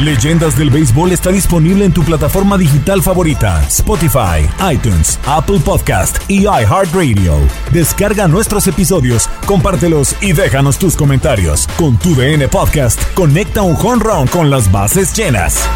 Leyendas 0.00 0.56
del 0.56 0.70
Béisbol 0.70 1.12
está 1.12 1.30
disponible 1.30 1.84
en 1.84 1.92
tu 1.92 2.02
plataforma 2.02 2.56
digital 2.56 3.02
favorita, 3.02 3.62
Spotify, 3.64 4.48
iTunes, 4.72 5.20
Apple 5.26 5.58
Podcast 5.62 6.16
y 6.26 6.44
iHeartRadio. 6.44 7.34
Descarga 7.70 8.26
nuestros 8.26 8.66
episodios, 8.66 9.28
compártelos 9.44 10.16
y 10.22 10.32
déjanos 10.32 10.78
tus 10.78 10.96
comentarios. 10.96 11.68
Con 11.76 11.98
tu 11.98 12.14
DN 12.14 12.48
Podcast, 12.48 12.98
conecta 13.12 13.60
un 13.60 13.76
home 13.76 14.02
run 14.02 14.26
con 14.28 14.48
las 14.48 14.72
bases 14.72 15.14
llenas. 15.14 15.68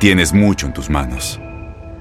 Tienes 0.00 0.34
mucho 0.34 0.66
en 0.66 0.74
tus 0.74 0.90
manos, 0.90 1.40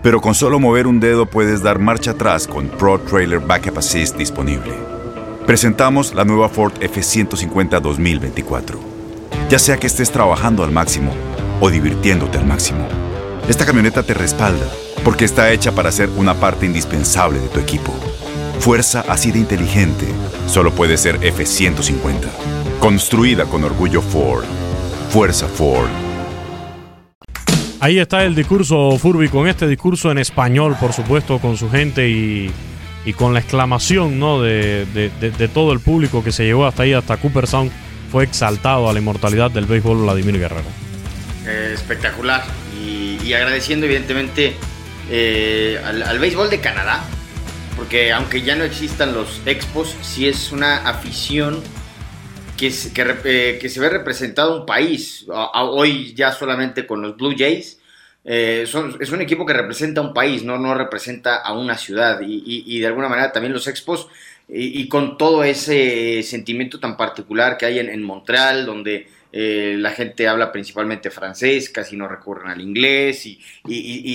pero 0.04 0.20
con 0.20 0.36
solo 0.36 0.60
mover 0.60 0.88
un 0.88 1.00
dedo 1.00 1.26
puedes 1.26 1.63
dar 1.63 1.80
marcha 1.80 2.12
atrás 2.12 2.48
con 2.48 2.67
Pro 2.67 3.00
Trailer 3.00 3.39
Backup 3.39 3.78
Assist 3.78 4.17
disponible. 4.17 4.74
Presentamos 5.48 6.13
la 6.13 6.26
nueva 6.26 6.50
Ford 6.50 6.74
F150 6.82 7.80
2024 7.80 8.90
ya 9.51 9.59
sea 9.59 9.75
que 9.75 9.87
estés 9.87 10.09
trabajando 10.13 10.63
al 10.63 10.71
máximo 10.71 11.13
o 11.59 11.69
divirtiéndote 11.69 12.37
al 12.37 12.45
máximo. 12.45 12.87
Esta 13.49 13.65
camioneta 13.65 14.01
te 14.01 14.13
respalda 14.13 14.65
porque 15.03 15.25
está 15.25 15.51
hecha 15.51 15.73
para 15.73 15.91
ser 15.91 16.07
una 16.15 16.35
parte 16.35 16.65
indispensable 16.65 17.37
de 17.37 17.49
tu 17.49 17.59
equipo. 17.59 17.93
Fuerza 18.59 19.03
así 19.09 19.29
de 19.29 19.39
inteligente 19.39 20.05
solo 20.47 20.71
puede 20.71 20.97
ser 20.97 21.15
F-150. 21.21 22.29
Construida 22.79 23.43
con 23.43 23.65
orgullo 23.65 24.01
Ford. 24.01 24.45
Fuerza 25.09 25.49
Ford. 25.49 25.89
Ahí 27.81 27.99
está 27.99 28.23
el 28.23 28.35
discurso 28.35 28.97
Furby 28.97 29.27
con 29.27 29.49
este 29.49 29.67
discurso 29.67 30.11
en 30.11 30.19
español, 30.19 30.77
por 30.79 30.93
supuesto, 30.93 31.39
con 31.39 31.57
su 31.57 31.69
gente 31.69 32.07
y, 32.07 32.53
con 33.17 33.33
la 33.33 33.41
exclamación 33.41 34.17
¿no? 34.17 34.41
de, 34.41 34.87
todo 35.53 35.73
el 35.73 35.81
público 35.81 36.23
que 36.23 36.31
se 36.31 36.45
llegó 36.45 36.65
hasta 36.65 36.83
ahí, 36.83 36.93
hasta 36.93 37.17
Cooper 37.17 37.47
Sound 37.47 37.90
fue 38.12 38.26
exaltado 38.26 38.89
a 38.89 38.93
la 38.93 39.00
inmortalidad 39.00 39.52
del 39.52 39.65
béisbol 39.65 40.00
Vladimir 40.00 40.38
Guerrero. 40.38 40.67
Eh, 41.47 41.71
espectacular. 41.74 42.43
Y, 42.84 43.34
agradeciendo 43.34 43.86
evidentemente 43.86 44.54
eh, 45.10 45.80
al, 45.86 46.19
béisbol 46.19 46.50
de 46.50 46.60
Canadá, 46.60 47.02
porque 47.78 48.12
aunque 48.12 48.41
ya 48.41 48.56
no 48.58 48.65
existan 48.65 49.13
los 49.13 49.41
expos, 49.45 49.95
sí 50.02 50.28
es 50.28 50.52
una 50.52 50.89
afición 50.89 51.63
que, 52.58 52.67
eh, 52.67 53.58
que, 53.62 53.69
se 53.69 53.80
ve 53.80 53.89
representado 53.89 54.60
un 54.60 54.65
país, 54.65 55.26
hoy 55.54 56.13
ya 56.13 56.34
solamente 56.34 56.86
con 56.86 57.02
los 57.02 57.15
Blue 57.15 57.34
Jays. 57.38 57.80
es 58.26 58.74
un 58.74 59.21
equipo 59.21 59.45
que 59.45 59.54
representa 59.54 60.02
un 60.02 60.13
país, 60.13 60.43
no, 60.43 60.58
no 60.58 60.74
representa 60.74 61.38
a 61.38 61.54
una 61.54 61.78
ciudad. 61.78 62.19
y 62.21 62.80
de 62.80 62.88
alguna 62.88 63.08
manera 63.08 63.32
también 63.32 63.54
los 63.54 63.67
expos 63.67 64.10
y, 64.53 64.89
con 64.89 65.17
todo 65.17 65.45
ese 65.45 66.21
sentimiento 66.23 66.79
tan 66.79 66.97
particular 66.97 67.57
que 67.57 67.65
hay 67.65 67.79
en, 67.79 68.03
Montreal, 68.03 68.65
donde 68.65 69.07
eh, 69.31 69.75
la 69.77 69.91
gente 69.91 70.27
habla 70.27 70.51
principalmente 70.51 71.09
francés, 71.09 71.69
casi 71.69 71.95
no 71.95 72.09
recurren 72.09 72.49
al 72.49 72.59
inglés 72.59 73.25
y, 73.25 73.39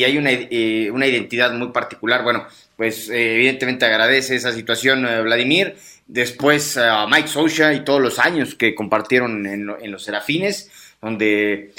hay 0.04 0.18
eh, 0.50 0.90
una, 0.90 1.06
identidad 1.06 1.54
muy 1.54 1.68
particular. 1.68 2.22
Bueno, 2.22 2.46
pues 2.76 3.08
eh, 3.08 3.36
evidentemente 3.36 3.86
agradece 3.86 4.36
esa 4.36 4.52
situación 4.52 5.08
Vladimir. 5.24 5.74
Después 6.06 6.76
a 6.76 7.06
Mike 7.06 7.28
Socha 7.28 7.72
y 7.72 7.82
todos 7.82 8.02
los 8.02 8.18
años 8.18 8.54
que 8.54 8.74
compartieron 8.74 9.46
en, 9.46 9.70
en 9.80 9.90
los 9.90 10.04
Serafines, 10.04 10.70
donde 11.00 11.72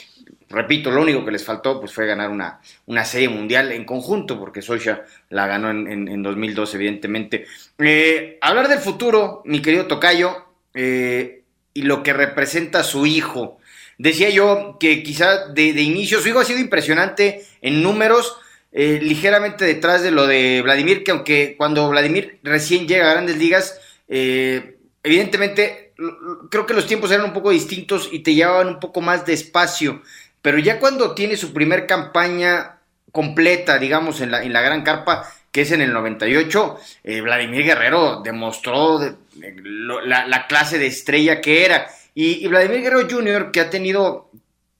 repito, 0.50 0.92
lo 0.92 1.02
único 1.02 1.26
que 1.26 1.32
les 1.32 1.44
faltó 1.44 1.80
pues, 1.80 1.94
fue 1.94 2.06
ganar 2.06 2.30
una, 2.30 2.60
una 2.86 3.06
serie 3.06 3.30
mundial 3.30 3.72
en 3.72 3.86
conjunto, 3.86 4.40
porque 4.40 4.62
Socha 4.62 5.04
la 5.30 5.48
ganó 5.48 5.70
en, 5.70 6.08
en, 6.08 6.24
2002, 6.24 6.76
evidentemente. 6.76 7.46
Eh, 7.80 8.38
hablar 8.42 8.68
del 8.68 8.80
futuro, 8.80 9.42
mi 9.46 9.62
querido 9.62 9.88
Tocayo, 9.88 10.46
eh, 10.74 11.44
y 11.74 11.82
lo 11.84 12.04
que 12.04 12.14
representa 12.14 12.84
su 12.84 13.06
hijo. 13.06 13.60
Decía 13.98 14.30
yo 14.30 14.78
que 14.80 15.04
quizá 15.04 15.48
de, 15.48 15.70
inicio 15.70 16.20
su 16.20 16.30
hijo 16.30 16.40
ha 16.40 16.46
sido 16.46 16.60
impresionante 16.60 17.44
en 17.62 17.84
números, 17.84 18.38
eh, 18.72 19.00
ligeramente 19.02 19.66
detrás 19.66 20.04
de 20.04 20.12
lo 20.12 20.28
de 20.28 20.62
Vladimir, 20.64 21.04
que 21.04 21.12
aunque 21.12 21.56
cuando 21.58 21.90
Vladimir 21.90 22.40
recién 22.44 22.88
llega 22.88 23.10
a 23.10 23.14
grandes 23.14 23.38
ligas, 23.38 23.80
evidentemente 24.08 25.88
creo 26.50 26.66
que 26.66 26.74
los 26.74 26.86
tiempos 26.86 27.12
eran 27.12 27.26
un 27.26 27.34
poco 27.34 27.50
distintos 27.50 28.10
y 28.12 28.20
te 28.20 28.34
llevaban 28.36 28.68
un 28.68 28.80
poco 28.80 29.02
más 29.02 29.26
despacio 29.26 30.02
pero 30.48 30.60
ya 30.60 30.80
cuando 30.80 31.14
tiene 31.14 31.36
su 31.36 31.52
primer 31.52 31.86
campaña 31.86 32.78
completa, 33.12 33.78
digamos, 33.78 34.22
en 34.22 34.32
la, 34.32 34.44
en 34.44 34.54
la 34.54 34.62
Gran 34.62 34.82
Carpa, 34.82 35.30
que 35.52 35.64
es 35.64 35.72
en 35.74 35.82
el 35.82 35.92
98, 35.92 36.80
eh, 37.04 37.20
Vladimir 37.20 37.66
Guerrero 37.66 38.22
demostró 38.24 38.98
la, 39.36 40.48
clase 40.48 40.80
de 40.80 40.88
estrella 40.88 41.42
que 41.42 41.66
era. 41.66 41.90
Y, 42.16 42.48
Vladimir 42.48 42.82
Guerrero 42.82 43.10
Jr., 43.10 43.52
que 43.52 43.60
ha 43.60 43.70
tenido 43.70 44.32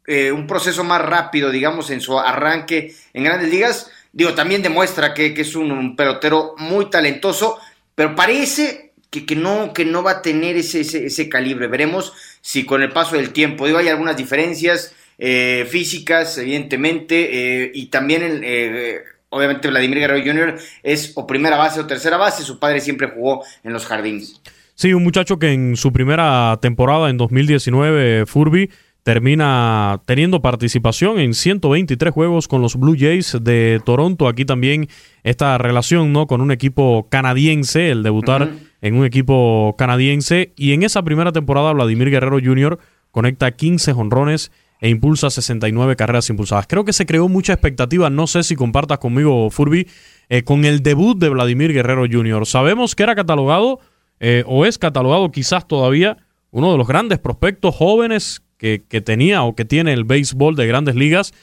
eh, 0.06 0.32
un 0.32 0.48
proceso 0.48 0.86
más 0.86 1.02
rápido, 1.02 1.52
digamos, 1.52 1.90
en 1.90 2.00
su 2.00 2.18
arranque 2.18 2.96
en 3.14 3.26
grandes 3.26 3.52
ligas, 3.52 3.92
digo, 4.14 4.34
también 4.36 4.62
demuestra 4.62 5.14
que, 5.14 5.34
es 5.36 5.54
un, 5.54 5.98
pelotero 5.98 6.56
muy 6.60 6.90
talentoso, 6.90 7.60
pero 7.94 8.16
parece 8.16 8.94
que, 9.10 9.26
que, 9.26 9.36
no, 9.36 9.74
que 9.74 9.84
no 9.84 10.02
va 10.02 10.12
a 10.12 10.22
tener 10.22 10.56
ese, 10.56 10.80
ese, 10.80 11.08
ese, 11.08 11.28
calibre. 11.28 11.68
Veremos 11.68 12.14
si 12.40 12.66
con 12.66 12.82
el 12.84 12.94
paso 12.94 13.18
del 13.18 13.34
tiempo, 13.34 13.66
digo, 13.66 13.80
hay 13.80 13.90
algunas 13.90 14.16
diferencias. 14.16 14.94
Eh, 15.18 15.66
físicas, 15.70 16.38
evidentemente, 16.38 17.64
eh, 17.64 17.72
y 17.74 17.88
también, 17.88 18.42
eh, 18.44 19.00
obviamente, 19.30 19.68
Vladimir 19.68 20.00
Guerrero 20.00 20.24
Jr. 20.24 20.60
es 20.84 21.14
o 21.16 21.26
primera 21.26 21.58
base 21.58 21.80
o 21.80 21.88
tercera 21.88 22.18
base, 22.18 22.44
su 22.44 22.60
padre 22.60 22.82
siempre 22.82 23.08
jugó 23.08 23.44
en 23.64 23.74
los 23.74 23.86
jardines. 23.86 24.40
Sí, 24.76 24.94
un 24.94 25.04
muchacho 25.04 25.40
que 25.40 25.54
en 25.54 25.76
su 25.76 25.92
primera 25.92 26.60
temporada, 26.62 27.10
en 27.10 27.18
2019, 27.18 28.28
Furby, 28.28 28.70
termina 29.02 30.02
teniendo 30.06 30.42
participación 30.42 31.18
en 31.18 31.34
123 31.34 32.14
juegos 32.14 32.48
con 32.48 32.62
los 32.62 32.76
Blue 32.76 32.96
Jays 33.00 33.38
de 33.42 33.82
Toronto. 33.86 34.28
Aquí 34.28 34.46
también 34.46 34.88
esta 35.24 35.58
relación 35.58 36.14
¿no? 36.14 36.28
con 36.28 36.42
un 36.42 36.52
equipo 36.52 37.08
canadiense, 37.10 37.90
el 37.90 38.04
debutar 38.04 38.52
en 38.82 38.96
un 38.96 39.06
equipo 39.06 39.76
canadiense. 39.78 40.54
Y 40.58 40.74
en 40.74 40.84
esa 40.84 41.04
primera 41.04 41.32
temporada, 41.32 41.72
Vladimir 41.72 42.12
Guerrero 42.12 42.38
Jr. 42.44 42.78
conecta 43.12 43.50
15 43.50 43.94
jonrones 43.94 44.52
e 44.80 44.90
impulsa 44.90 45.30
69 45.30 45.96
carreras 45.96 46.30
impulsadas. 46.30 46.68
Creo 46.68 46.86
que 46.86 46.94
se 46.94 47.06
creó 47.06 47.28
mucha 47.28 47.54
expectativa, 47.54 48.10
no 48.10 48.28
sé 48.28 48.44
si 48.44 48.56
compartas 48.56 49.00
conmigo, 49.00 49.50
Furby, 49.50 49.88
eh, 50.30 50.44
con 50.44 50.66
el 50.66 50.84
debut 50.84 51.18
de 51.18 51.30
Vladimir 51.30 51.74
Guerrero 51.74 52.06
Jr. 52.10 52.46
Sabemos 52.46 52.96
que 52.96 53.04
era 53.04 53.16
catalogado, 53.16 53.80
eh, 54.20 54.44
o 54.46 54.66
es 54.66 54.78
catalogado 54.78 55.32
quizás 55.32 55.68
todavía, 55.68 56.18
uno 56.52 56.72
de 56.72 56.78
los 56.78 56.88
grandes 56.88 57.20
prospectos 57.20 57.76
jóvenes 57.76 58.44
que, 58.58 58.80
tenía 59.06 59.44
o 59.44 59.56
que 59.56 59.66
tiene 59.66 59.94
el 59.94 60.04
béisbol 60.04 60.56
de 60.56 60.68
grandes 60.68 60.96
ligas, 60.96 61.34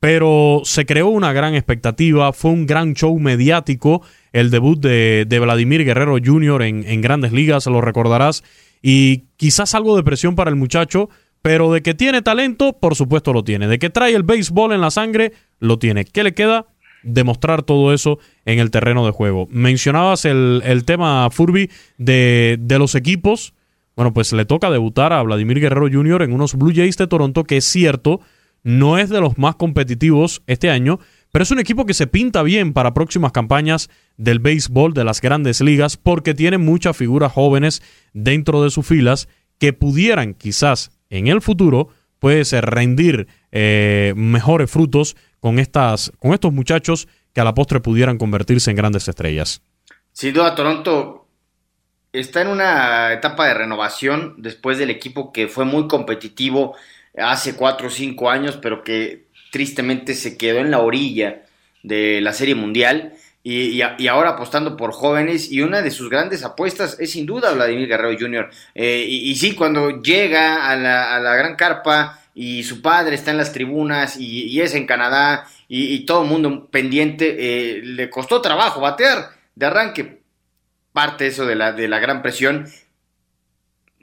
pero 0.00 0.62
se 0.64 0.84
creó 0.84 1.08
una 1.08 1.32
gran 1.32 1.54
expectativa, 1.54 2.32
fue 2.32 2.50
un 2.50 2.66
gran 2.66 2.94
show 2.94 3.16
mediático 3.18 4.02
el 4.32 4.50
debut 4.50 4.80
de, 4.80 5.38
Vladimir 5.40 5.84
Guerrero 5.84 6.16
Jr. 6.22 6.62
En, 6.62 6.84
en 6.86 7.00
grandes 7.00 7.32
ligas, 7.32 7.66
lo 7.66 7.80
recordarás, 7.80 8.42
y 8.80 9.24
quizás 9.36 9.74
algo 9.74 9.96
de 9.96 10.02
presión 10.02 10.34
para 10.34 10.50
el 10.50 10.56
muchacho, 10.56 11.08
pero 11.42 11.72
de 11.72 11.82
que 11.82 11.94
tiene 11.94 12.22
talento, 12.22 12.72
por 12.72 12.94
supuesto 12.94 13.32
lo 13.32 13.42
tiene. 13.42 13.66
De 13.66 13.78
que 13.78 13.90
trae 13.90 14.14
el 14.14 14.22
béisbol 14.22 14.72
en 14.72 14.80
la 14.80 14.90
sangre, 14.90 15.32
lo 15.58 15.78
tiene. 15.78 16.04
¿Qué 16.04 16.22
le 16.22 16.34
queda? 16.34 16.66
Demostrar 17.02 17.64
todo 17.64 17.92
eso 17.92 18.20
en 18.44 18.60
el 18.60 18.70
terreno 18.70 19.04
de 19.04 19.10
juego. 19.10 19.48
Mencionabas 19.50 20.24
el, 20.24 20.82
tema, 20.86 21.28
Furby, 21.30 21.68
de, 21.98 22.58
de 22.60 22.78
los 22.78 22.94
equipos. 22.94 23.54
Bueno, 23.96 24.14
pues 24.14 24.32
le 24.32 24.44
toca 24.44 24.70
debutar 24.70 25.12
a 25.12 25.22
Vladimir 25.22 25.60
Guerrero 25.60 25.88
Jr. 25.92 26.22
en 26.22 26.32
unos 26.32 26.54
Blue 26.54 26.72
Jays 26.74 26.96
de 26.96 27.08
Toronto, 27.08 27.44
que 27.44 27.58
es 27.58 27.64
cierto, 27.64 28.20
no 28.62 28.96
es 28.96 29.10
de 29.10 29.20
los 29.20 29.36
más 29.36 29.56
competitivos 29.56 30.42
este 30.46 30.70
año, 30.70 31.00
pero 31.32 31.42
es 31.42 31.50
un 31.50 31.58
equipo 31.58 31.84
que 31.84 31.94
se 31.94 32.06
pinta 32.06 32.42
bien 32.42 32.72
para 32.72 32.94
próximas 32.94 33.32
campañas 33.32 33.90
del 34.16 34.38
béisbol 34.38 34.94
de 34.94 35.04
las 35.04 35.20
grandes 35.20 35.60
ligas, 35.60 35.96
porque 35.96 36.34
tiene 36.34 36.58
muchas 36.58 36.96
figuras 36.96 37.32
jóvenes 37.32 37.82
dentro 38.12 38.62
de 38.62 38.70
sus 38.70 38.86
filas 38.86 39.28
que 39.58 39.72
pudieran 39.72 40.34
quizás 40.34 40.90
en 41.12 41.28
el 41.28 41.42
futuro 41.42 41.90
puedes 42.18 42.52
rendir 42.52 43.28
eh, 43.52 44.14
mejores 44.16 44.70
frutos 44.70 45.16
con, 45.40 45.58
estas, 45.58 46.12
con 46.18 46.32
estos 46.32 46.52
muchachos 46.52 47.06
que 47.34 47.40
a 47.40 47.44
la 47.44 47.54
postre 47.54 47.80
pudieran 47.80 48.16
convertirse 48.16 48.70
en 48.70 48.76
grandes 48.76 49.06
estrellas. 49.08 49.60
Sin 50.12 50.32
duda, 50.32 50.54
Toronto 50.54 51.26
está 52.12 52.42
en 52.42 52.48
una 52.48 53.12
etapa 53.12 53.46
de 53.46 53.54
renovación 53.54 54.36
después 54.38 54.78
del 54.78 54.90
equipo 54.90 55.32
que 55.32 55.48
fue 55.48 55.64
muy 55.64 55.86
competitivo 55.86 56.74
hace 57.16 57.56
cuatro 57.56 57.88
o 57.88 57.90
cinco 57.90 58.30
años, 58.30 58.58
pero 58.60 58.82
que 58.82 59.26
tristemente 59.50 60.14
se 60.14 60.38
quedó 60.38 60.60
en 60.60 60.70
la 60.70 60.80
orilla 60.80 61.42
de 61.82 62.20
la 62.22 62.32
Serie 62.32 62.54
Mundial 62.54 63.14
y, 63.44 63.82
ahora 64.06 64.30
apostando 64.30 64.76
por 64.76 64.92
jóvenes 64.92 65.50
y 65.50 65.62
una 65.62 65.82
de 65.82 65.90
sus 65.90 66.08
grandes 66.08 66.44
apuestas 66.44 66.96
es 67.00 67.10
sin 67.10 67.26
duda 67.26 67.52
Vladimir 67.52 67.88
Guerrero 67.88 68.16
Jr. 68.18 68.50
Eh, 68.74 69.04
y, 69.08 69.34
sí, 69.34 69.54
cuando 69.54 70.00
llega 70.00 70.68
a 70.68 70.76
la, 70.76 71.34
gran 71.34 71.56
carpa 71.56 72.20
y 72.34 72.62
su 72.62 72.80
padre 72.80 73.16
está 73.16 73.32
en 73.32 73.38
las 73.38 73.52
tribunas 73.52 74.16
y, 74.16 74.60
es 74.60 74.74
en 74.74 74.86
Canadá 74.86 75.46
y, 75.66 76.04
todo 76.06 76.22
el 76.22 76.28
mundo 76.28 76.68
pendiente, 76.70 77.36
eh, 77.38 77.82
le 77.82 78.08
costó 78.10 78.40
trabajo 78.40 78.80
batear 78.80 79.30
de 79.56 79.66
arranque. 79.66 80.22
Parte 80.92 81.26
eso 81.26 81.46
la, 81.46 81.72
de 81.72 81.88
la 81.88 81.98
gran 81.98 82.22
presión, 82.22 82.68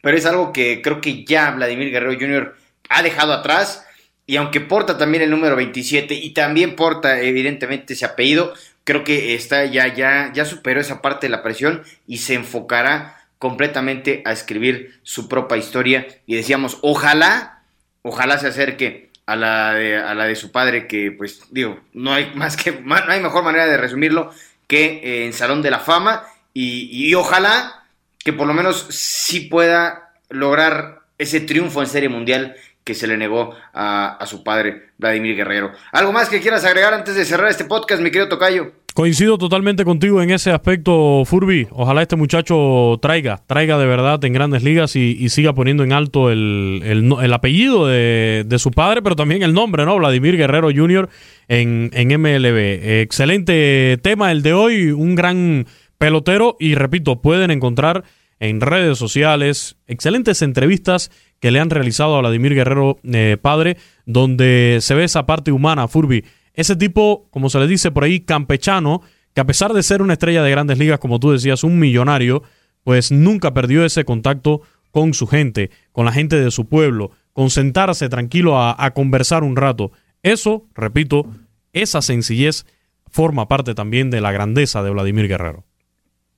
pero 0.02 0.18
es 0.18 0.26
algo 0.26 0.52
que 0.52 0.82
creo 0.82 1.00
que 1.02 1.24
ya 1.24 1.52
Vladimir 1.52 1.92
Guerrero 1.92 2.20
Jr. 2.20 2.56
ha 2.90 3.04
dejado 3.04 3.34
atrás. 3.34 3.86
Y 4.26 4.36
aunque 4.36 4.62
porta 4.62 4.96
también 4.98 5.24
el 5.24 5.32
número 5.32 5.56
27 5.56 6.14
y 6.14 6.32
también 6.36 6.76
porta 6.76 7.20
evidentemente 7.20 7.94
ese 7.94 8.06
apellido, 8.06 8.54
creo 8.90 9.04
que 9.04 9.36
está 9.36 9.66
ya, 9.66 9.94
ya, 9.94 10.32
ya 10.34 10.46
superó 10.46 10.82
esa 10.82 11.00
parte 11.00 11.28
de 11.28 11.32
la 11.32 11.44
presión 11.44 11.84
y 12.08 12.18
se 12.18 12.34
enfocará 12.34 13.22
completamente 13.38 14.24
a 14.26 14.32
escribir 14.32 15.00
su 15.04 15.30
propia 15.30 15.58
historia. 15.58 16.08
Y 16.26 16.36
decíamos, 16.36 16.80
ojalá, 16.82 17.62
ojalá 18.02 18.40
se 18.40 18.48
acerque 18.48 19.12
a 19.28 19.36
la 19.36 19.76
de, 19.76 19.96
a 19.96 20.16
la 20.16 20.26
de 20.26 20.36
su 20.36 20.52
padre, 20.52 20.88
que 20.88 21.12
pues 21.12 21.44
digo, 21.52 21.80
no 21.94 22.14
hay 22.14 22.32
más 22.34 22.58
que, 22.58 22.82
no 22.82 22.96
hay 22.96 23.22
mejor 23.22 23.44
manera 23.44 23.68
de 23.68 23.78
resumirlo 23.78 24.32
que 24.66 25.24
en 25.24 25.34
Salón 25.34 25.62
de 25.62 25.70
la 25.70 25.80
Fama. 25.80 26.26
Y, 26.56 27.14
ojalá 27.14 27.84
que 28.18 28.34
por 28.34 28.48
lo 28.48 28.56
menos 28.56 28.88
sí 28.90 29.42
pueda 29.42 30.16
lograr 30.30 31.02
ese 31.20 31.42
triunfo 31.42 31.82
en 31.82 31.88
Serie 31.88 32.10
Mundial 32.10 32.56
que 32.84 32.96
se 32.96 33.06
le 33.06 33.18
negó 33.18 33.56
a, 33.72 34.16
a, 34.16 34.26
su 34.26 34.44
padre, 34.44 34.90
Vladimir 34.98 35.36
Guerrero. 35.36 35.74
¿Algo 35.92 36.12
más 36.12 36.28
que 36.28 36.42
quieras 36.42 36.66
agregar 36.66 36.96
antes 36.96 37.14
de 37.14 37.24
cerrar 37.24 37.50
este 37.50 37.66
podcast, 37.66 38.02
mi 38.02 38.10
querido 38.10 38.30
Tocayo? 38.30 38.79
Coincido 39.00 39.38
totalmente 39.38 39.86
contigo 39.86 40.22
en 40.22 40.30
ese 40.30 40.52
aspecto, 40.52 41.24
Furby. 41.24 41.70
Ojalá 41.72 42.02
este 42.02 42.18
muchacho 42.18 43.00
traiga, 43.02 43.42
traiga 43.48 43.78
de 43.78 43.86
verdad 43.86 44.22
en 44.26 44.34
grandes 44.34 44.62
ligas 44.62 44.94
y, 44.98 45.30
siga 45.30 45.54
poniendo 45.54 45.86
en 45.86 45.94
alto 45.94 46.30
el, 46.30 46.82
el, 46.84 47.34
apellido 47.34 47.88
de, 47.88 48.56
su 48.58 48.72
padre, 48.72 49.02
pero 49.02 49.16
también 49.16 49.42
el 49.42 49.54
nombre, 49.54 49.86
¿no? 49.86 49.96
Vladimir 49.96 50.36
Guerrero 50.36 50.68
Jr. 50.76 51.08
en, 51.48 51.92
en 51.94 52.22
MLB. 52.22 53.00
Excelente 53.00 53.98
tema 54.04 54.34
el 54.34 54.42
de 54.42 54.52
hoy, 54.52 54.92
un 54.92 55.16
gran 55.16 55.66
pelotero 55.98 56.58
y 56.60 56.76
repito, 56.76 57.22
pueden 57.22 57.52
encontrar 57.52 58.04
en 58.42 58.60
redes 58.60 58.98
sociales 58.98 59.78
excelentes 59.88 60.42
entrevistas 60.42 61.10
que 61.40 61.52
le 61.52 61.62
han 61.62 61.70
realizado 61.70 62.18
a 62.18 62.20
Vladimir 62.20 62.54
Guerrero 62.54 63.00
eh, 63.04 63.38
padre, 63.42 63.78
donde 64.06 64.80
se 64.82 64.94
ve 64.94 65.06
esa 65.06 65.26
parte 65.26 65.54
humana, 65.54 65.88
Furby 65.88 66.26
ese 66.54 66.76
tipo, 66.76 67.28
como 67.32 67.50
se 67.50 67.60
le 67.60 67.68
dice 67.68 67.92
por 67.92 68.04
ahí, 68.04 68.22
campechano, 68.22 69.02
que 69.34 69.42
a 69.42 69.46
pesar 69.46 69.74
de 69.74 69.84
ser 69.84 70.02
una 70.02 70.14
estrella 70.14 70.44
de 70.44 70.52
grandes 70.52 70.78
ligas, 70.78 71.00
como 71.00 71.20
tú 71.20 71.32
decías, 71.32 71.64
un 71.64 71.80
millonario, 71.80 72.44
pues 72.84 73.12
nunca 73.12 73.54
perdió 73.54 73.86
ese 73.86 74.06
contacto 74.06 74.62
con 74.92 75.14
su 75.14 75.28
gente, 75.28 75.70
con 75.92 76.06
la 76.06 76.12
gente 76.12 76.40
de 76.40 76.52
su 76.52 76.68
pueblo, 76.68 77.12
con 77.34 77.50
sentarse 77.50 78.10
tranquilo 78.10 78.60
a, 78.60 78.92
conversar 78.92 79.44
un 79.44 79.56
rato. 79.56 79.92
Eso, 80.24 80.66
repito, 80.74 81.28
esa 81.74 82.02
sencillez 82.02 82.66
forma 83.10 83.48
parte 83.48 83.76
también 83.76 84.10
de 84.10 84.22
la 84.22 84.32
grandeza 84.32 84.84
de 84.84 84.90
Vladimir 84.90 85.28
Guerrero. 85.28 85.64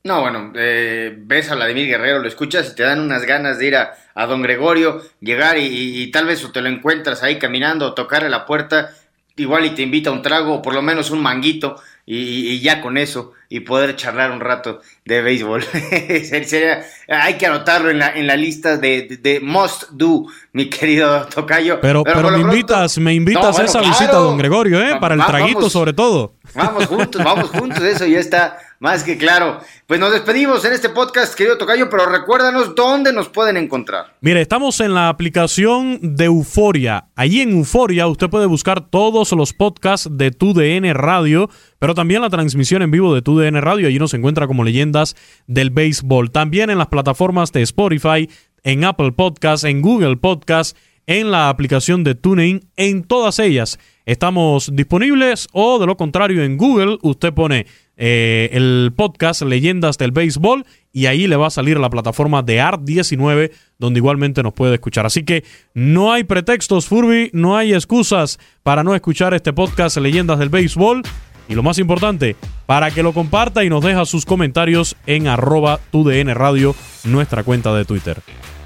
No, 0.04 0.21
bueno, 0.21 0.52
eh, 0.56 1.15
ves 1.15 1.52
a 1.52 1.56
Vladimir 1.56 1.88
Guerrero, 1.88 2.19
lo 2.19 2.28
escuchas 2.28 2.71
y 2.71 2.76
te 2.76 2.84
dan 2.84 3.00
unas 3.00 3.26
ganas 3.26 3.60
de 3.60 3.67
ir 3.67 3.76
a, 3.76 3.95
Don 4.28 4.41
Gregorio, 4.41 5.02
llegar 5.19 5.58
y, 5.58 6.04
y, 6.04 6.12
tal 6.12 6.26
vez 6.26 6.43
o 6.43 6.52
te 6.52 6.62
lo 6.62 6.69
encuentras 6.69 7.24
ahí 7.24 7.39
caminando 7.39 7.88
o 7.88 7.93
tocarle 7.93 8.30
la 8.30 8.45
puerta 8.45 8.91
igual 9.36 9.65
y 9.65 9.72
te 9.72 9.82
invita 9.82 10.10
a 10.10 10.13
un 10.13 10.22
trago 10.22 10.56
o 10.56 10.62
por 10.62 10.74
lo 10.74 10.82
menos 10.82 11.12
un 11.12 11.22
manguito 11.22 11.78
y, 12.06 12.60
ya 12.60 12.82
con 12.82 12.98
eso 12.98 13.34
y 13.48 13.62
poder 13.62 13.96
charlar 13.96 14.32
un 14.32 14.39
rato 14.39 14.82
de 15.06 15.22
béisbol. 15.22 15.63
hay 17.08 17.34
que 17.36 17.46
anotarlo 17.46 17.89
en 17.89 18.00
la, 18.00 18.10
en 18.15 18.28
la 18.28 18.36
lista 18.36 18.78
de, 18.78 19.20
de, 19.22 19.39
must 19.39 19.89
do, 19.91 20.26
mi 20.54 20.70
querido 20.70 21.26
Tocayo. 21.28 21.80
Pero, 21.82 22.04
pero, 22.04 22.30
me, 22.32 22.39
invitas, 22.39 22.98
me 22.98 23.13
invitas 23.13 23.60
a 23.60 23.63
esa 23.63 23.82
visita, 23.82 24.13
don 24.13 24.38
Gregorio, 24.38 24.82
¿eh? 24.82 24.98
para 25.00 25.15
el 25.15 25.26
traguito 25.26 25.70
sobre 25.70 25.94
todo. 25.94 26.36
Vamos 26.54 26.86
juntos, 26.88 27.24
vamos 27.24 27.50
juntos, 27.50 27.82
eso 27.82 28.06
ya 28.06 28.20
está 28.20 28.58
más 28.82 29.04
que 29.04 29.15
claro. 29.15 29.60
Pues 29.86 30.00
nos 30.00 30.12
despedimos 30.12 30.65
en 30.65 30.74
este 30.74 30.89
podcast, 30.89 31.36
querido 31.36 31.58
Tocayo, 31.58 31.88
pero 31.88 32.08
recuérdanos 32.08 32.74
dónde 32.74 33.13
nos 33.13 33.30
pueden 33.30 33.56
encontrar. 33.56 34.17
Mire, 34.22 34.41
estamos 34.41 34.80
en 34.80 34.96
la 34.96 35.08
aplicación 35.08 36.00
de 36.02 36.26
Euforia. 36.26 37.06
Allí 37.15 37.41
en 37.41 37.52
Euforia 37.52 38.08
usted 38.08 38.30
puede 38.30 38.48
buscar 38.48 38.89
todos 38.89 39.32
los 39.34 39.54
podcasts 39.54 40.10
de 40.12 40.32
TUDN 40.32 40.96
Radio, 40.96 41.48
pero 41.78 41.94
también 41.94 42.24
la 42.24 42.32
transmisión 42.32 42.82
en 42.82 42.89
vivo 42.89 43.13
de 43.13 43.22
TUDN 43.22 43.62
Radio. 43.62 43.88
Allí 43.88 44.00
nos 44.00 44.15
encuentra 44.15 44.48
como 44.48 44.63
leyendas 44.63 45.15
del 45.46 45.70
béisbol. 45.70 46.32
También 46.32 46.72
en 46.72 46.80
las 46.80 46.88
plataformas 46.88 47.52
de 47.52 47.62
Spotify, 47.62 48.28
en 48.63 48.84
Apple 48.84 49.12
Podcasts, 49.12 49.63
en 49.63 49.84
Google 49.84 50.17
Podcasts, 50.17 50.76
en 51.06 51.30
la 51.30 51.50
aplicación 51.50 52.04
de 52.04 52.15
TuneIn, 52.15 52.67
en 52.78 53.04
todas 53.04 53.38
ellas. 53.38 53.78
Estamos 54.06 54.72
disponibles 54.74 55.48
o 55.52 55.78
de 55.78 55.86
lo 55.86 55.98
contrario 55.98 56.44
en 56.44 56.58
Google 56.58 56.98
usted 57.04 57.34
pone 57.34 57.67
eh, 57.97 58.49
el 58.54 58.93
podcast 58.95 59.41
Leyendas 59.41 59.97
del 59.97 60.12
Béisbol 60.12 60.65
y 60.91 61.06
ahí 61.06 61.27
le 61.27 61.36
va 61.36 61.47
a 61.47 61.51
salir 61.51 61.80
la 61.80 61.89
plataforma 61.89 62.41
de 62.41 62.62
Art19 62.62 63.51
donde 63.77 63.99
igualmente 63.99 64.43
nos 64.43 64.54
puede 64.54 64.75
escuchar. 64.75 65.06
Así 65.06 65.23
que 65.23 65.43
no 65.73 66.12
hay 66.12 66.23
pretextos, 66.23 66.88
Furby, 66.88 67.30
no 67.34 67.58
hay 67.58 67.73
excusas 67.73 68.39
para 68.63 68.84
no 68.84 68.95
escuchar 68.95 69.34
este 69.34 69.54
podcast 69.54 69.97
Leyendas 69.97 70.39
del 70.39 70.49
Béisbol. 70.49 71.04
Y 71.49 71.56
lo 71.56 71.63
más 71.63 71.80
importante, 71.80 72.38
para 72.65 72.91
que 72.91 73.04
lo 73.04 73.12
comparta 73.12 73.63
y 73.63 73.69
nos 73.69 73.84
deja 73.84 74.06
sus 74.06 74.25
comentarios 74.25 74.95
en 75.06 75.27
arroba 75.27 75.82
DN 75.91 76.34
Radio, 76.34 76.75
nuestra 77.04 77.43
cuenta 77.43 77.73
de 77.73 77.84
Twitter. 77.84 78.21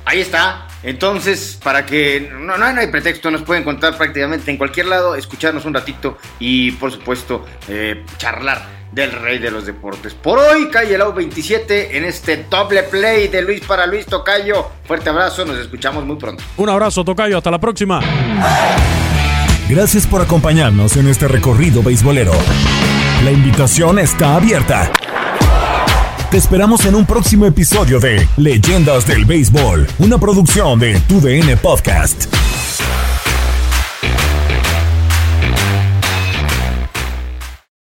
Ahí 0.06 0.20
está. 0.20 0.68
Entonces, 0.86 1.60
para 1.64 1.84
que 1.86 2.32
no, 2.32 2.58
no, 2.58 2.66
hay 2.66 2.88
pretexto, 2.88 3.32
nos 3.32 3.42
pueden 3.42 3.64
contar 3.64 3.98
prácticamente 3.98 4.52
en 4.52 4.58
cualquier 4.58 4.86
lado, 4.86 5.16
escucharnos 5.16 5.66
un 5.66 5.74
ratito 5.74 6.18
y, 6.40 6.72
por 6.74 6.92
supuesto, 6.92 7.44
eh, 7.68 8.06
charlar 8.18 8.86
del 8.92 9.12
rey 9.12 9.40
de 9.40 9.50
los 9.50 9.66
deportes. 9.66 10.14
Por 10.14 10.38
hoy, 10.38 10.70
Calle 10.70 10.96
Lau 10.98 11.12
27 11.12 11.98
en 11.98 12.06
este 12.06 12.46
doble 12.50 12.84
play 12.84 13.28
de 13.30 13.42
Luis 13.42 13.62
para 13.62 13.88
Luis 13.88 14.06
Tocayo. 14.06 14.68
Fuerte 14.86 15.10
abrazo, 15.10 15.44
nos 15.44 15.58
escuchamos 15.58 16.06
muy 16.06 16.18
pronto. 16.18 16.44
Un 16.56 16.70
abrazo, 16.70 17.04
Tocayo, 17.04 17.38
hasta 17.38 17.50
la 17.50 17.60
próxima. 17.60 18.00
Gracias 19.68 20.06
por 20.06 20.22
acompañarnos 20.22 20.96
en 20.98 21.08
este 21.08 21.28
recorrido 21.28 21.82
beisbolero. 21.82 22.34
La 23.24 23.32
invitación 23.32 23.98
está 23.98 24.36
abierta. 24.36 24.92
Te 26.32 26.38
esperamos 26.38 26.86
en 26.86 26.96
un 26.96 27.06
próximo 27.06 27.46
episodio 27.46 28.00
de 28.00 28.28
Leyendas 28.38 29.06
del 29.08 29.26
Béisbol, 29.26 29.88
una 30.00 30.18
producción 30.18 30.80
de 30.80 31.00
TUDN 31.02 31.58
Podcast. 31.62 32.26